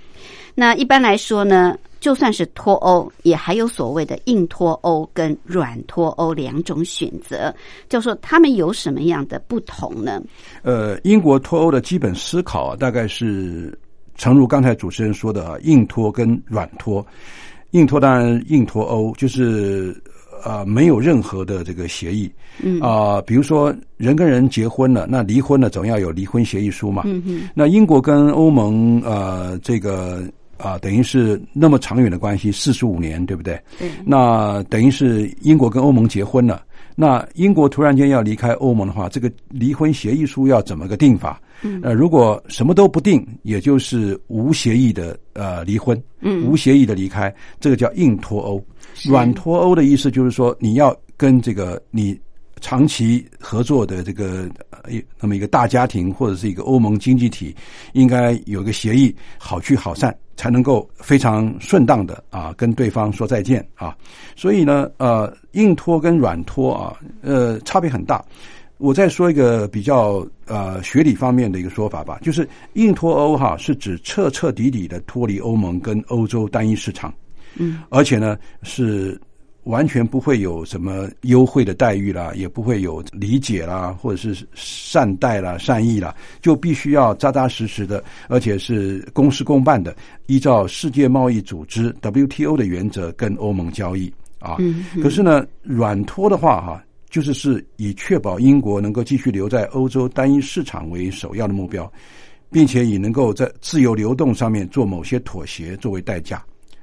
[0.56, 1.78] 那一般来说呢？
[2.02, 7.54] 就算是脱欧，也还有所谓的硬脱欧跟软脱欧两种选择。
[7.88, 10.20] 就说他们有什么样的不同呢？
[10.64, 13.78] 呃，英国脱欧的基本思考啊，大概是
[14.16, 17.06] 诚如刚才主持人说的啊，硬脱跟软脱。
[17.70, 19.96] 硬脱当然硬脱欧，就是
[20.44, 22.30] 啊没有任何的这个协议。
[22.64, 27.04] 嗯啊，比如说人跟人结婚了，那离婚了总要有离婚协议书嘛。
[27.06, 27.48] 嗯嗯。
[27.54, 30.24] 那英国跟欧盟呃这个。
[30.62, 33.60] 啊，等于是那么长远的关系，四十五年，对不对？
[33.80, 33.90] 对。
[34.06, 36.64] 那等于是英国跟欧盟结婚了，
[36.96, 41.42] 那英国突然间要离开欧盟的话，这个离婚协议书要怎么个定法？
[41.64, 41.80] 嗯。
[41.84, 48.64] 呃，如果什么都不定，也就是无协议的呃离婚，嗯，无协议的离开，这个叫硬脱欧。
[49.06, 52.20] 软脱欧的意思就是说，你要跟这个你
[52.60, 54.52] 长期合作的这个一
[55.20, 57.56] 那么一个大家庭或者是一个欧盟经济体，
[57.94, 63.96] 应该有个协议，好聚好散，才能够非常顺当的啊跟对方说再见啊。
[64.36, 68.24] 所以呢，呃，硬脱跟软脱啊，呃，差别很大。
[68.78, 77.14] 我再说一个比较呃学理方面的一个说法吧，就是硬脱欧哈是指彻彻底底的脱离欧盟跟欧洲单一市场，
[77.58, 79.22] 嗯，而且呢是
[79.64, 89.96] 完全不会有什么优惠的待遇啦，也不会有理解啦，或者是善待啦、善意啦，就必须要扎扎实实的，而且是公事公办的，
[90.28, 94.58] 依照世界贸易组织 WTO 的原则跟欧盟交易啊。
[94.60, 96.84] 嗯可是呢，软脱的话哈。
[97.12, 101.92] 就是是以确保英国能够继续留在欧洲单一市场为首要的目标，
[102.50, 106.42] 并且以能够在自由流动上面做某些妥协作为代价，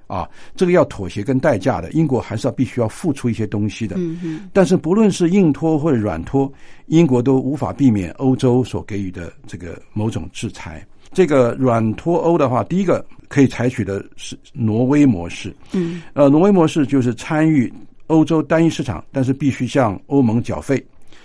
[0.09, 3.95] 啊，这个要妥协跟代价的，英国还是要必须要付出一些东西的。
[3.99, 6.53] 嗯嗯但是不论是硬脱或者软脱，
[6.87, 10.85] 英国都无法避免欧洲所给予的这个某种制裁。
[11.13, 15.55] 这个软脱欧的话，第一个可以采取的是挪威模式。
[15.73, 17.73] 嗯呃，挪威模式就是参与
[18.09, 20.83] 欧洲单一市场，但是必须向欧盟缴费，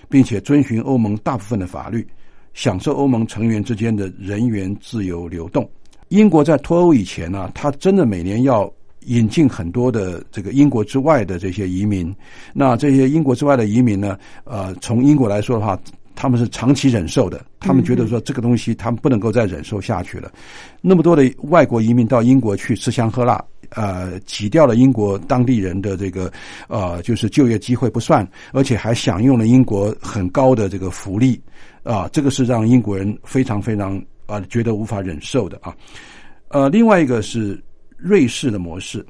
[0.09, 2.05] 并且遵循欧盟大部分的法律，
[2.53, 5.69] 享受欧盟成员之间的人员自由流动。
[6.13, 8.71] 英国在脱欧以前呢，它真的每年要
[9.07, 12.15] 引进很多的这个英国之外的这些移民。
[12.53, 15.75] 那这些英国之外的移民呢，呃，从英国来说的话，
[16.13, 20.31] 他们是长期忍受的，他们觉得说这个东西他们不能够再忍受下去了。
[20.81, 26.31] 那么多的外国移民到英国去吃香喝辣，呃，挤掉了英国当地人的这个
[26.67, 31.41] 呃，就是就业机会不算，而且还享用了英国很高的这个福利
[31.81, 34.01] 啊、这个是让英国人非常非常
[34.33, 35.75] 啊、觉得无法忍受的啊。
[36.49, 37.61] 呃，另外一个是
[37.97, 39.05] 瑞士的模式，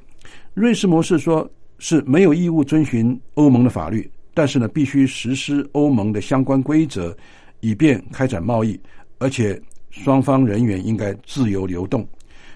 [0.54, 7.16] 瑞士模式说是没有义务遵循欧盟的法律，但是呢，必须实施欧盟的相关规则，
[7.60, 8.80] 以便开展贸易，
[9.18, 12.08] 而且双方人员应该自由流动。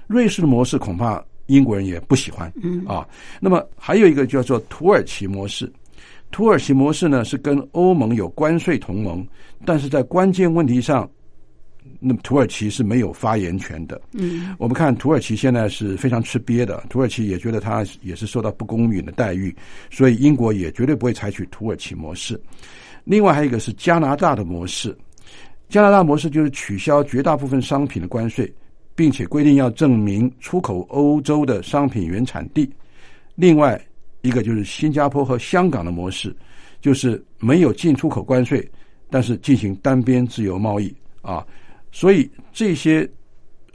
[0.08, 3.08] 瑞士的模式恐怕英国人也不喜欢，嗯啊。
[3.40, 5.72] 那么还有一个叫做土耳其模式，
[6.32, 9.26] 土耳其模式呢是跟欧盟有关税同盟，
[9.66, 11.10] 但是在关键问题上，
[12.00, 14.02] 那么土耳其是没有发言权的。
[14.14, 19.56] 嗯我们看土耳其现在是非常吃瘪的，土耳其也觉得它也是受到不公允的待遇，
[19.90, 22.40] 所以英国也绝对不会采取土耳其模式。
[23.04, 24.96] 另外还有一个是加拿大的模式，
[25.70, 28.52] 加拿大模式就是取消绝大部分商品的关税，
[28.96, 32.70] 并且规定要证明出口欧洲的商品原产地。
[33.36, 33.80] 另外
[34.22, 36.36] 一个就是新加坡和香港的模式，
[36.82, 38.68] 就是没有进出口关税，
[39.10, 41.46] 但是进行单边自由贸易啊。
[41.98, 43.10] 所以这些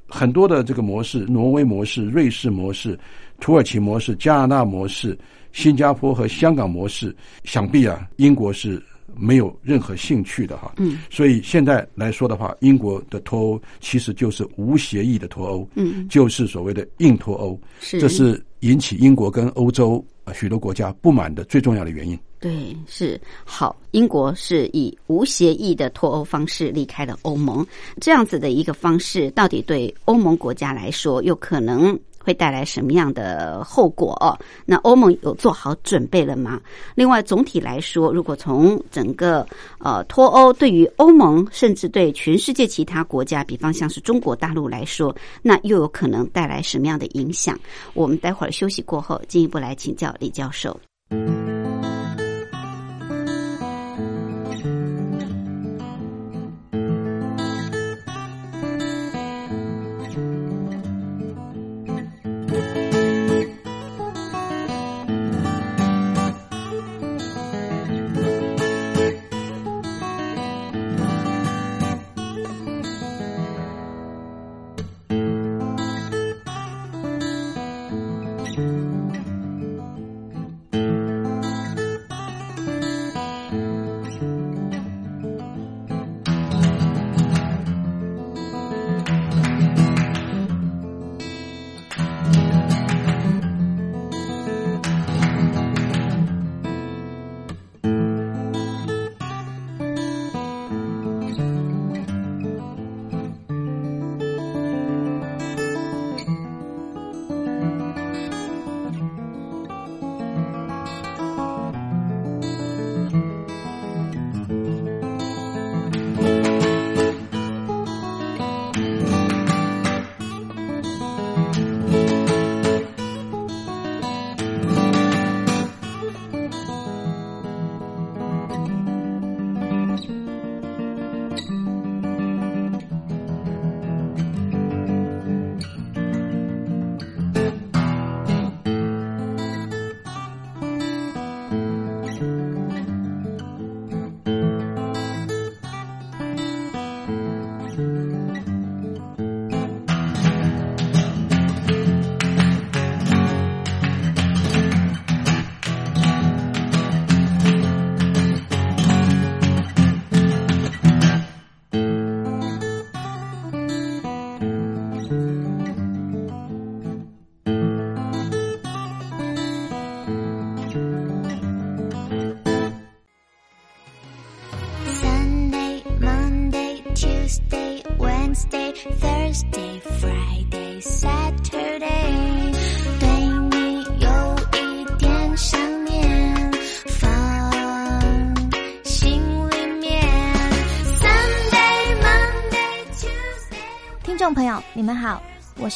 [0.07, 2.97] 很多的这个模式，挪威模式、瑞士模式、
[3.41, 5.19] 土耳其模式、加拿大模式、
[5.51, 7.13] 新加坡和香港模式，
[7.43, 8.81] 想必啊，英国是
[9.13, 10.73] 没有任何兴趣的哈。
[10.77, 17.99] 嗯，所以现在来说的话，英国的脱欧其实就是无协议的脱欧，嗯，就是所谓的硬脱欧，是。
[18.01, 22.19] 这是引起英国跟欧洲呃啊许多国家不满的最重要的原因。
[22.39, 23.77] 对，是好。
[23.93, 27.65] 英国是以无协议的脱欧方式离开了欧盟，
[28.01, 34.39] 这样子的一个方式，到底对欧盟国家来说，又可能会带来什么样的后果？
[34.65, 36.61] 那欧盟有做好准备了吗？
[36.95, 39.47] 另外，总体来说，如果从整个
[39.79, 47.59] 呃脱欧对于欧盟，甚至对全世界其他国家，比方像是中国大陆来说，那又有可能带来什么样的影响？
[47.95, 50.79] 我们待会儿休息过后，进一步来请教李教授。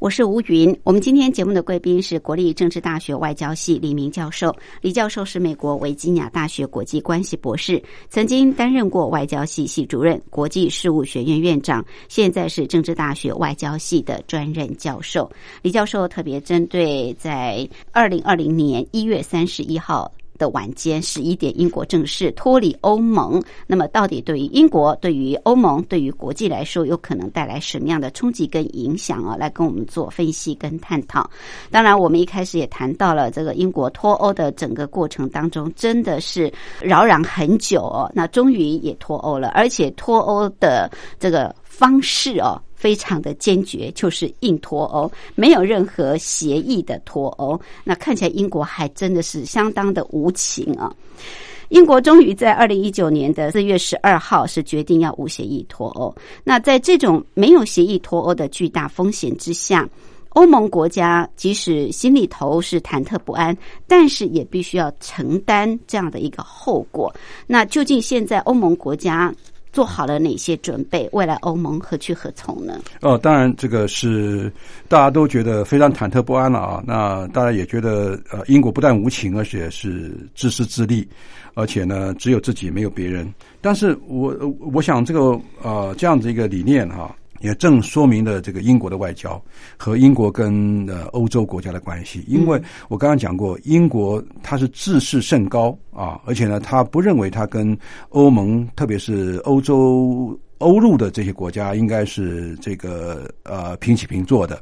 [0.00, 0.78] 我是吴云。
[0.84, 4.54] 我们今天节目的贵宾是国立政治大学外交系李明教授。
[4.80, 15.28] 李教授是美国维吉尼亚大学国际关系博士，曾经担任过外交系系主任、国际事务学院院长，现在是政治大学外交系的专任教授。
[15.62, 20.12] 李教授特别针对在二零二零年一月三十一号。
[20.38, 23.42] 的晚间十一点，英国正式脱离欧盟。
[23.66, 29.36] 那么，到底对于英国、对于欧盟、对于国际来说，有可能带来什么样的冲击跟影响啊？
[29.36, 31.28] 来跟我们做分析跟探讨。
[31.70, 38.10] 当然，我们一开始也谈到了这个英国脱欧的整个过程当中，真的是扰攘很久哦。
[38.14, 42.60] 那终于也脱欧了，而且脱欧的这个方式哦。
[42.78, 47.60] 非常的坚决，就是硬脱欧，没有任何协议的脱欧。
[47.82, 50.94] 那看起来英国还真的是相当的无情啊！
[51.70, 56.14] 英国终于在二零一九年的四月十二号是决定要无协议脱欧。
[56.44, 59.86] 那在这种没有协议脱欧的巨大风险之下，
[60.30, 63.54] 欧盟国家即使心里头是忐忑不安，
[63.88, 67.12] 但是也必须要承担这样的一个后果。
[67.46, 69.34] 那究竟现在欧盟国家？
[69.78, 71.08] 做好了哪些准备？
[71.12, 72.80] 未来欧盟何去何从呢？
[73.00, 74.52] 哦，当然，这个是
[74.88, 76.82] 大家都觉得非常忐忑不安了啊。
[76.84, 81.06] 那大家也觉得，呃，英国不但无情，而且是自私自利，
[81.54, 83.32] 而且呢，只有自己没有别人。
[83.60, 87.14] 但是我我想，这个呃，这样子一个理念哈。
[87.40, 89.40] 也正说明了这个英国的外交
[89.76, 97.76] 和英国跟呃欧洲国家的关系，因为我刚刚讲过，英国它是自视甚高啊，而且呢，他不认为他跟
[98.10, 104.60] 欧盟，特别是欧洲欧陆的这些国家应该是这个呃平起平坐的。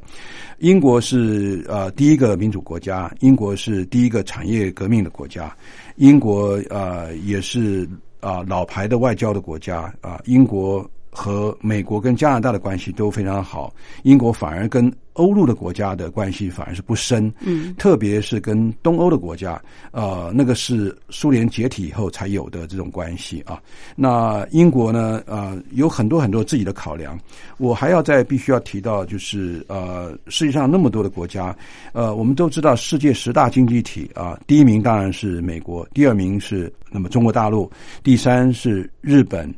[0.59, 5.55] 英国是呃第一个民主国家，英国是第一个产业革命的国家，
[5.95, 7.87] 英国呃也是
[8.19, 10.87] 啊老牌的外交的国家啊，英国。
[11.17, 19.59] 和美国跟加拿大的关系都非常好，英国反而跟欧陆的国家的关系反而是不深，嗯，特别是跟东欧的国家，
[19.89, 23.59] 呃，那个是苏联解体以后才有的这种关系啊。
[23.95, 27.19] 那英国呢，呃，有很多很多自己的考量。
[27.57, 31.55] 我还要再必须要提到，就是呃，世界上那么多的国家，
[31.93, 37.67] 呃，我们都知道世界十大经济体啊，第一名当然是美国，第二名是那么中国大陆，
[38.03, 39.51] 第三是日本。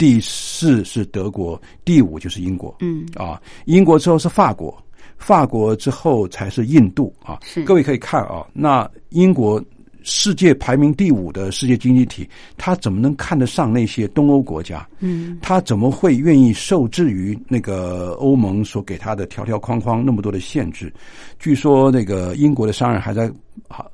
[0.00, 2.74] 第四是德国，第五就是英国。
[2.80, 4.82] 嗯，啊，英国之后是法国，
[5.18, 7.38] 法国之后才是印度啊。
[7.42, 9.62] 是，各位可以看啊，那英国。
[10.02, 14.86] 世界排名第五的世界经济体，他怎么能看得上那些东欧国家？
[15.00, 20.92] 嗯，他怎么会愿意受制于那个欧盟所给他的条条框框那么多的限制？
[21.38, 23.30] 据说那个英国的商人还在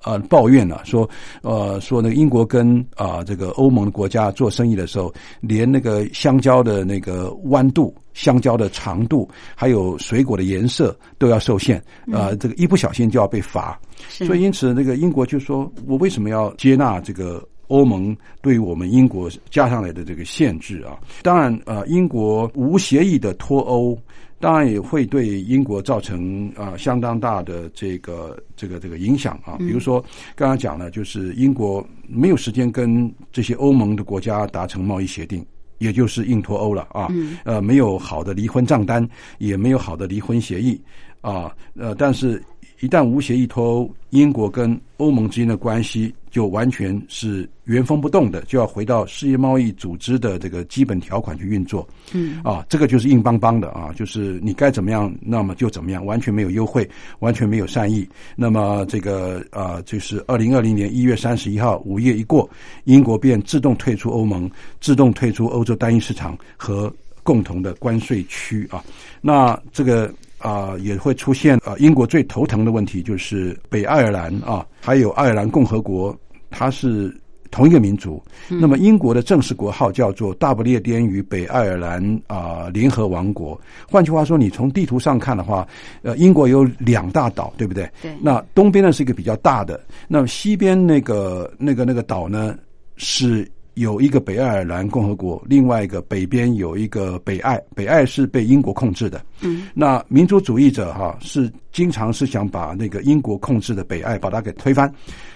[0.04, 1.08] 呃抱怨呢，说
[1.42, 7.94] 呃说那个英国跟啊这个欧盟的国家做生意的时候，连那个香蕉的那个弯度。
[8.16, 13.78] 香蕉的长度，还有水果的颜色都要受限，呃，这个一不小心就要被罚。
[14.08, 23.98] 所以因此，那个英国就说：“我为什么要接纳这个欧盟对于我们英国加上来的这个限制啊？”当然，呃，英国无协议的脱欧，
[24.40, 29.56] 当然也会对英国造成啊相当大的这个这个这个影响啊。
[29.58, 30.02] 比如说，
[30.34, 35.44] 刚刚讲了，就是英国没有时间跟这些欧盟的国家达成贸易协定。
[35.78, 37.08] 也就是硬脱欧了啊，
[37.44, 39.06] 呃，没有好的离婚账单，
[39.38, 40.80] 也没有好的离婚协议
[41.20, 42.42] 啊，呃，但是。
[42.80, 51.88] 一旦无协议脱欧，英国跟欧盟之间的关系就完全是原封不动的，就要回到世界贸易组织的这个基本条款去运作。
[52.12, 56.86] 嗯，啊，这个就是硬邦邦的啊，就是你该怎么样，那么就怎么样，完全没有优惠，
[57.20, 58.06] 完全没有善意。
[58.36, 62.46] 那么这个啊，就是二零二零年一月三十一号，午夜一过，
[62.84, 68.84] 英国便自动退出欧盟，自动退出欧洲单一市场和共同的关税区啊。
[69.22, 70.12] 那这个。
[70.38, 76.16] 啊，也会出现啊，英国最头疼的问题就是北爱尔兰啊，还有爱尔兰共和国，
[76.50, 77.14] 它是
[77.50, 78.22] 同一个民族。
[78.48, 83.60] 那么英国的正式国号叫做大不列颠与北爱尔兰啊联合王国。
[83.88, 85.66] 换句话说，你从地图上看的话，
[86.02, 87.90] 呃，英国有两大岛，对不对？
[88.02, 88.12] 对。
[88.20, 92.56] 那东边呢是一个比较大的，那么西边那个那个那个岛呢
[92.96, 93.50] 是。
[93.76, 99.20] 有一个北爱尔兰共和国，另外一个北边有一个北爱，北爱是被英国控制的。
[99.42, 104.90] 嗯，那民族主义者哈是经常是想把那个英国控制的北爱把它给推翻，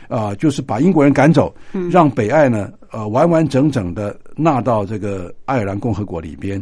[0.09, 1.55] 啊、就是把英国人赶走，
[1.91, 6.61] 让北爱呢呃完完整整的纳到这个爱尔兰共和国里边。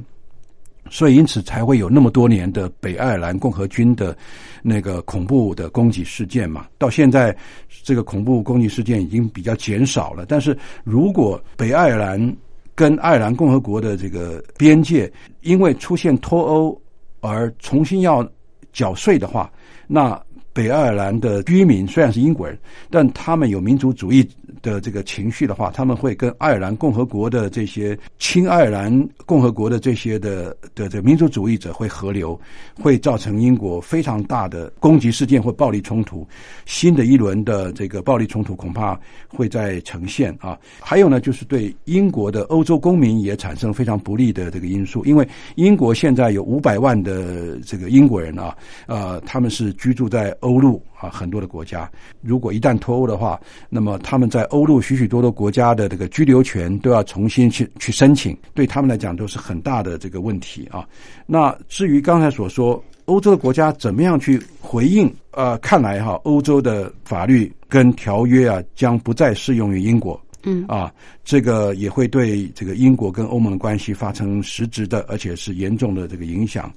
[0.91, 4.17] 所以，因此才会有那么多年的北爱尔兰共和军的
[4.63, 6.67] 那个恐怖的攻击事件嘛。
[6.79, 7.37] 到现在，
[7.83, 10.25] 这个恐怖攻击事件已经比较减少了。
[10.27, 12.37] 但是如果北爱尔兰
[12.75, 15.11] 跟爱尔兰共和国的这个边界
[15.43, 16.81] 因为出现脱欧
[17.21, 18.27] 而重新要
[18.73, 19.51] 缴税的话，
[19.87, 20.21] 那
[20.53, 22.59] 北爱尔兰的居民虽然是英国人，
[22.91, 24.29] 但他们有民族主义
[24.61, 32.39] 的这个情绪的话，他们会跟爱尔兰共和国的这些亲爱尔兰共和国的这些的的这民族主义者会合流，
[32.75, 36.27] 会造成英国非常大的攻击事件或暴力冲突。
[36.67, 40.59] 新的一轮的这个暴力冲突恐怕会在呈现啊。
[40.81, 51.91] 还有呢，就是对英国的欧洲公民也产生非常不利的这个因素，因为英国现在有五百万的这个英国人啊，呃，他们是居住在欧陆啊很多的国家。
[52.23, 60.87] 如果一旦脱欧的话，那么他们在欧陆许许多多国家的这个居留权都要重新去去申请，对他们来讲都是很大的这个问题啊。
[61.27, 62.81] 那至于刚才所说。
[63.09, 65.11] 欧洲的国家怎么样去回应？
[65.31, 70.21] 呃，看来哈，欧洲的法律跟条约啊，将不再适用于英国。
[70.43, 70.93] 嗯啊，
[71.25, 76.71] 这个也会对这个英国跟欧盟的关系发生实质的，而且是严重的这个影响。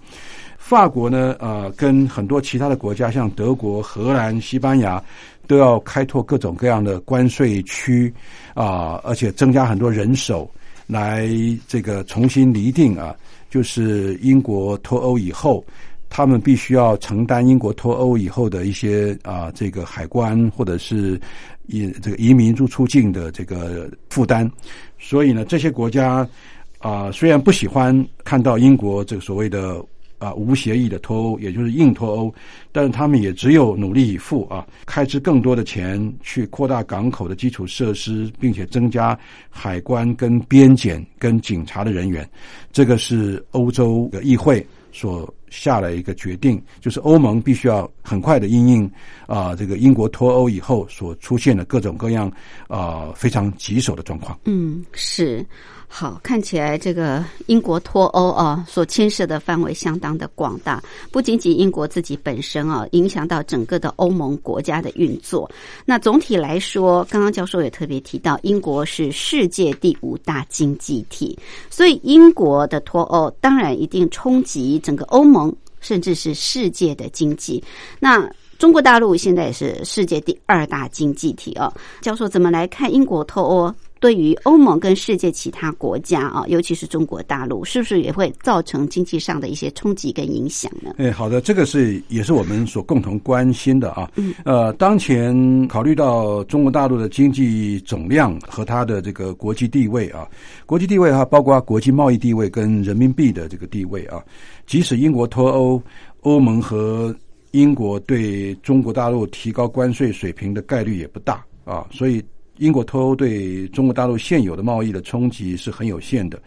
[0.64, 5.03] 法国呢，呃，跟很多其他的国家，像德国、荷兰、西班牙，
[5.47, 8.14] 都要开拓各种各样的关税区
[8.53, 10.49] 啊，而且增加很多人手
[10.88, 11.28] 来
[11.68, 13.14] 这个重新厘定啊，
[13.49, 15.66] 就是英国脱欧以后。
[16.14, 21.20] 他们必须要承担英国脱欧以后的一些啊，这个海关或者是
[21.68, 24.49] 移这个移民入出境的这个负担。
[24.99, 26.28] 所以呢，这些国家
[26.80, 27.95] 啊，虽然不喜欢
[28.26, 29.82] 看到英国这个所谓的
[30.22, 32.34] 啊无协议的脱欧，也就是硬脱欧，
[32.72, 39.18] 但是他们也只有努力以赴啊，开支更多的钱去扩大港口的基础设施，并且增加
[39.50, 42.30] 海关跟边检跟警察的人员。
[42.72, 45.28] 这个是欧洲的议会所。
[45.52, 48.90] 下了一个决定，就是欧盟必须要很快的应应
[49.28, 52.32] 啊，这个英国脱欧以后所出现的各种各样
[52.70, 54.40] 啊非常棘手的状况。
[54.46, 55.46] 嗯，是。
[55.94, 60.82] 好，看起来这个英国脱欧啊，所牵涉的范围相当的广大，
[61.12, 65.52] 不仅仅英国自己本身啊，影响到整个的欧盟国家的运作。
[65.84, 71.38] 那总体来说，刚刚教授也特别提到，英国是世界第五大经济体，
[71.70, 77.62] 所以英国的脱欧当然一定冲击整个欧盟，甚至是世界的经济。
[78.00, 78.28] 那
[78.58, 81.72] 中国大陆现在也是世界第二大经济体哦。
[82.00, 83.76] 教授怎么来看英国脱欧？
[84.02, 90.95] 对于欧盟跟世界其他国家啊，尤其是中国大陆，是不是也会造成经济上的一些冲击跟影响呢？
[90.97, 94.10] 哎，好的，这个是也是我们所共同关心的啊。
[94.16, 100.28] 嗯，呃，当前考虑到中国大陆的经济总量和它的这个国际地位啊，
[100.66, 104.20] 国际地位哈，包括国际贸易地位跟人民币的这个地位啊，
[104.66, 105.80] 即使英国脱欧，
[106.22, 107.16] 欧盟和
[107.52, 112.20] 英国对中国大陆提高关税水平的概率也不大啊，所以。
[112.62, 116.39] 英国脱欧对中国大陆现有的贸易的冲击是很有限的，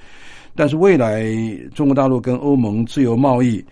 [0.55, 1.35] 但是未来
[1.75, 3.63] 中国大陆跟欧盟自由贸易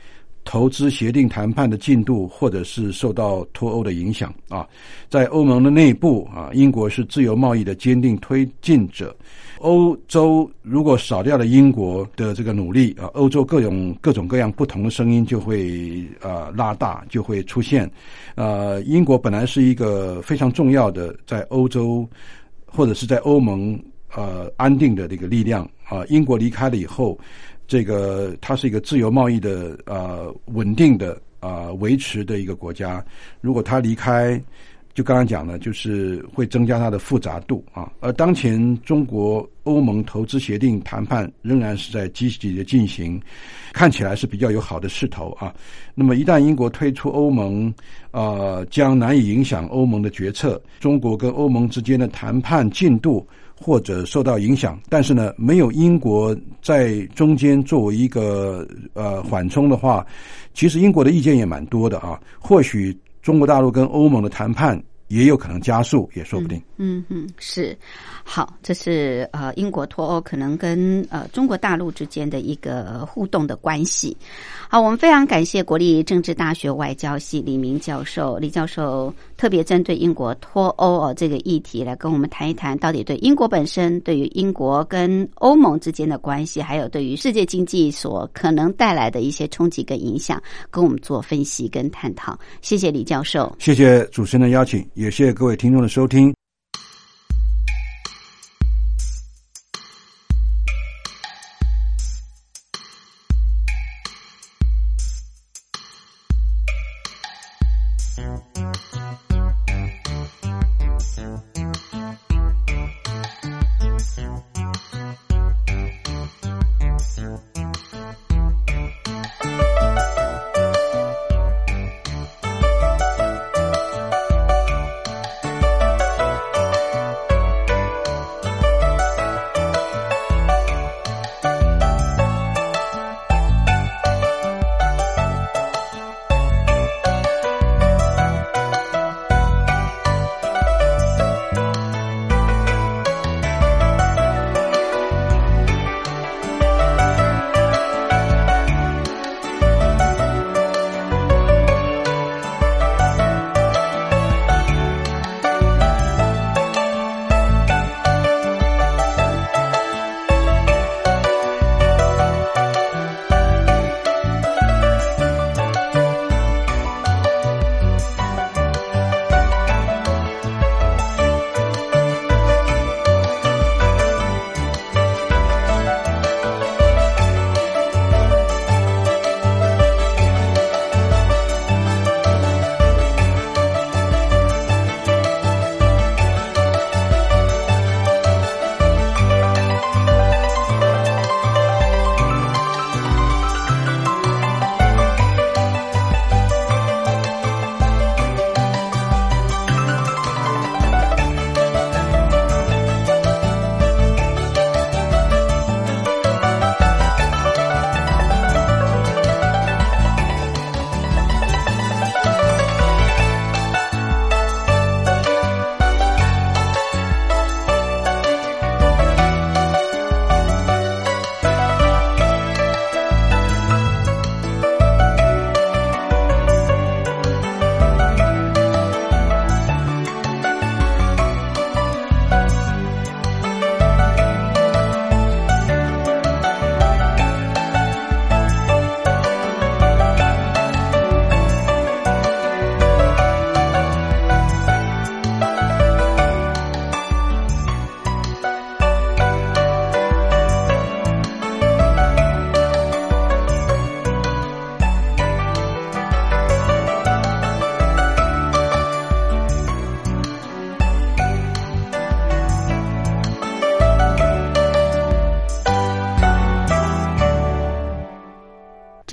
[0.44, 4.66] 投资协定谈判的进度，或者是受到脱欧的影响啊，
[5.08, 9.16] 在欧盟的内部啊，英国是自由贸易的坚定推进者。
[9.62, 17.88] 欧洲如果少掉了英国的这个努力啊，欧洲各种各种各样不同的声音就会啊拉大，就会出现。
[18.34, 22.08] 呃，英国本来是一个非常重要的在欧洲
[22.66, 23.80] 或者是在欧盟
[24.14, 27.16] 呃安定的这个力量啊，英国离开了以后，
[27.68, 33.04] 这个它是一个自由贸易的呃稳定的啊维持的一个国家，
[33.40, 34.42] 如果它离开。
[34.94, 37.90] 就刚刚讲的，就是会增加它的复杂度啊。
[38.00, 43.18] 而当前中国欧盟投资协定谈判仍然是在积极的进行，
[43.72, 45.54] 看起来是比较有好的势头啊。
[45.94, 47.72] 那么一旦英国退出欧盟，
[48.10, 53.26] 呃，将难以影响欧盟的决策，中国跟欧盟之间的谈判进度
[53.58, 54.78] 或者受到影响。
[54.90, 60.06] 但是呢，没有英国在中间作为一个呃缓冲的话，
[60.52, 62.20] 其实英国的意见也蛮多的啊。
[62.38, 62.94] 或许。
[63.22, 66.60] 中国大陆跟欧盟的谈判也有可能加速，也说不定。
[66.76, 67.76] 嗯嗯，是。
[68.24, 74.16] 好，这是呃英国脱欧可能跟呃中国大陆之间的一个互动的关系。
[74.68, 92.38] 好，我们非常感谢国立政治大学外交系李明教授，李教授特别针对英国脱欧哦这个议题来跟我们谈一谈，到底对英国本身、对于英国跟欧盟之间的关系，还有对于世界经济所可能带来的一些冲击跟影响，跟我们做分析跟探讨。
[92.62, 96.32] 谢谢李教授，谢谢主持人的邀请，也谢谢各位听众的收听。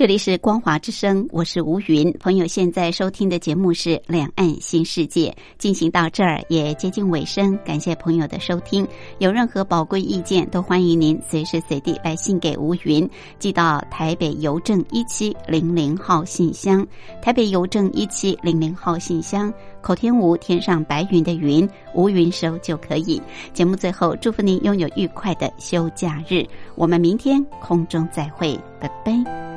[0.00, 2.10] 这里是光华之声，我是吴云。
[2.18, 5.28] 朋友现在收听的节目是《两岸新世界》，
[5.58, 8.88] 进行到这儿也接近尾声，感谢朋友的收听。
[9.18, 13.06] 有任何宝贵意见，都欢迎您随时随地来信给吴云，
[13.38, 16.86] 寄到台北邮政一七零零号信箱。
[17.20, 23.20] 台北邮政一七零零号信箱，口天吴天上白云的云，吴云收就可以。
[23.52, 26.42] 节目最后，祝福您拥有愉快的休假日。
[26.74, 29.49] 我们明天空中再会，拜拜。